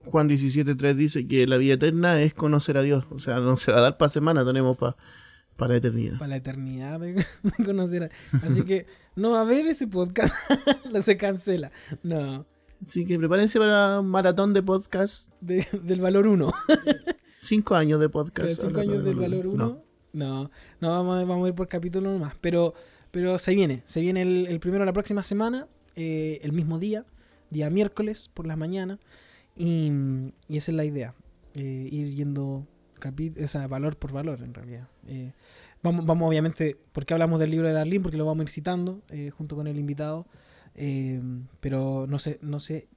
Juan 0.05 0.29
17.3 0.29 0.95
dice 0.95 1.29
que 1.29 1.47
la 1.47 1.57
vida 1.59 1.75
eterna 1.75 2.21
es 2.23 2.35
conocer 2.35 2.77
a 2.77 2.83
Dios. 2.83 3.05
O 3.11 3.21
sea, 3.21 3.39
no 3.39 3.57
se 3.57 3.71
va 3.71 3.79
a 3.79 3.83
dar 3.83 3.99
para 3.99 4.09
semana, 4.09 4.45
tenemos 4.45 4.77
para 4.77 4.97
para 5.57 5.75
la 5.75 5.79
eternidad. 5.79 6.19
Para 6.19 6.29
la 6.29 6.37
eternidad 6.37 7.01
de, 7.01 7.25
conocer 7.65 8.05
a... 8.05 8.11
Así 8.45 8.63
que 8.63 8.87
no 9.15 9.33
va 9.33 9.39
a 9.39 9.43
haber 9.43 9.67
ese 9.67 9.87
podcast. 9.87 10.35
lo 10.91 11.01
se 11.03 11.17
cancela. 11.17 11.71
No. 12.03 12.47
Así 12.83 13.05
que 13.05 13.19
prepárense 13.19 13.59
para 13.59 14.01
un 14.01 14.09
maratón 14.09 14.53
de 14.53 14.63
podcast. 14.63 15.29
del 15.41 16.01
valor 16.01 16.27
1. 16.27 16.51
cinco 17.37 17.75
años 17.75 18.01
de 18.01 18.09
podcast. 18.09 18.63
cinco 18.63 18.81
años 18.81 19.05
del 19.05 19.17
valor 19.17 19.47
1. 19.47 19.83
No. 20.13 20.51
no, 20.81 20.89
vamos, 20.91 21.23
a, 21.23 21.25
vamos 21.25 21.47
a 21.47 21.49
ir 21.49 21.55
por 21.55 21.69
capítulo 21.69 22.13
nomás. 22.13 22.35
Pero, 22.41 22.75
pero 23.11 23.39
se 23.39 23.55
viene. 23.55 23.83
Se 23.87 24.01
viene 24.01 24.23
el, 24.23 24.61
primero 24.61 24.85
la 24.85 24.93
próxima 24.93 25.23
semana. 25.23 25.69
Eh, 25.97 26.41
el 26.43 26.53
mismo 26.53 26.79
día. 26.79 27.05
Día 27.51 27.71
miércoles 27.71 28.31
por 28.33 28.47
las 28.47 28.57
mañanas. 28.57 28.99
Y, 29.57 29.91
y 30.49 30.57
esa 30.57 30.73
es 30.73 30.77
la 30.77 30.85
idea. 30.85 31.15
Eh, 31.55 31.89
ir 31.91 32.15
yendo 32.15 32.67
o 33.43 33.49
sea, 33.49 33.67
valor 33.67 33.97
por 33.97 34.13
valor 34.13 34.43
en 34.43 34.55
realidad. 34.55 34.89
Eh, 35.07 35.33
vamos, 35.83 36.07
vamos 36.07 36.29
obviamente, 36.29 36.77
porque 36.93 37.15
hablamos 37.15 37.41
del 37.41 37.51
libro 37.51 37.69
de 37.69 37.75
Darlene, 37.75 38.03
porque 38.03 38.17
lo 38.17 38.27
vamos 38.27 38.41
a 38.41 38.45
ir 38.45 38.49
citando 38.49 39.03
eh, 39.11 39.31
junto 39.31 39.57
con 39.57 39.67
el 39.67 39.79
invitado, 39.79 40.27
eh, 40.75 41.21
pero 41.61 42.07
no 42.09 42.19
se, 42.19 42.39
no 42.43 42.61
se, 42.61 42.89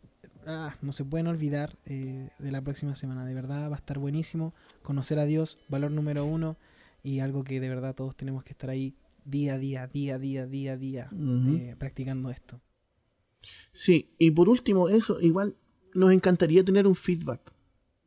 ah, 0.45 0.75
no 0.81 0.91
se 0.91 1.05
pueden 1.05 1.27
olvidar 1.27 1.77
de 1.85 2.51
la 2.51 2.61
próxima 2.61 2.95
semana, 2.95 3.25
de 3.25 3.33
verdad 3.33 3.69
va 3.69 3.75
a 3.75 3.79
estar 3.79 3.99
buenísimo, 3.99 4.53
conocer 4.83 5.19
a 5.19 5.25
Dios, 5.25 5.57
valor 5.69 5.91
número 5.91 6.25
uno, 6.25 6.57
y 7.03 7.19
algo 7.19 7.43
que 7.43 7.59
de 7.59 7.69
verdad 7.69 7.95
todos 7.95 8.15
tenemos 8.15 8.43
que 8.43 8.53
estar 8.53 8.69
ahí 8.69 8.95
día 9.23 9.55
a 9.55 9.57
día, 9.57 9.87
día 9.87 10.15
a 10.15 10.19
día, 10.19 10.45
día 10.45 10.73
a 10.73 10.77
día, 10.77 11.09
practicando 11.77 12.29
esto. 12.29 12.61
Sí, 13.71 14.09
y 14.17 14.31
por 14.31 14.49
último, 14.49 14.89
eso, 14.89 15.21
igual 15.21 15.55
nos 15.93 16.11
encantaría 16.11 16.63
tener 16.63 16.87
un 16.87 16.95
feedback. 16.95 17.53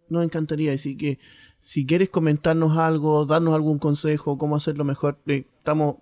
Nos 0.08 0.24
encantaría 0.24 0.72
decir 0.72 0.96
que 0.96 1.18
si 1.60 1.86
quieres 1.86 2.10
comentarnos 2.10 2.76
algo, 2.76 3.24
darnos 3.26 3.54
algún 3.54 3.78
consejo, 3.78 4.38
cómo 4.38 4.56
hacerlo 4.56 4.84
mejor, 4.84 5.20
eh, 5.26 5.44
estamos 5.58 5.96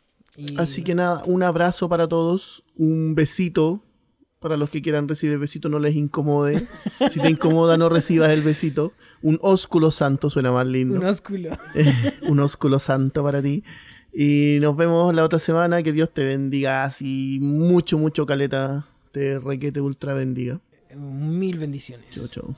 Así 0.58 0.82
que 0.82 0.94
nada, 0.94 1.24
un 1.24 1.42
abrazo 1.42 1.88
para 1.88 2.06
todos, 2.06 2.62
un 2.76 3.14
besito 3.14 3.82
para 4.40 4.58
los 4.58 4.68
que 4.68 4.82
quieran 4.82 5.08
recibir 5.08 5.32
el 5.32 5.38
besito, 5.38 5.70
no 5.70 5.78
les 5.78 5.94
incomode. 5.94 6.66
Si 7.10 7.18
te 7.18 7.30
incomoda, 7.30 7.78
no 7.78 7.88
recibas 7.88 8.30
el 8.30 8.42
besito. 8.42 8.92
Un 9.22 9.38
ósculo 9.40 9.90
santo 9.90 10.28
suena 10.28 10.52
más 10.52 10.66
lindo. 10.66 10.96
Un 10.96 11.04
ósculo. 11.06 11.48
un 12.28 12.40
ósculo 12.40 12.78
santo 12.78 13.22
para 13.22 13.40
ti. 13.40 13.64
Y 14.12 14.58
nos 14.60 14.76
vemos 14.76 15.14
la 15.14 15.24
otra 15.24 15.38
semana. 15.38 15.82
Que 15.82 15.92
Dios 15.92 16.12
te 16.12 16.24
bendiga 16.24 16.84
así 16.84 17.38
mucho, 17.40 17.98
mucho 17.98 18.26
caleta. 18.26 18.86
Te 19.12 19.38
requete 19.38 19.80
ultra 19.80 20.12
bendiga. 20.12 20.60
Mil 20.96 21.58
bendiciones. 21.58 22.10
Chau, 22.10 22.28
chau. 22.28 22.54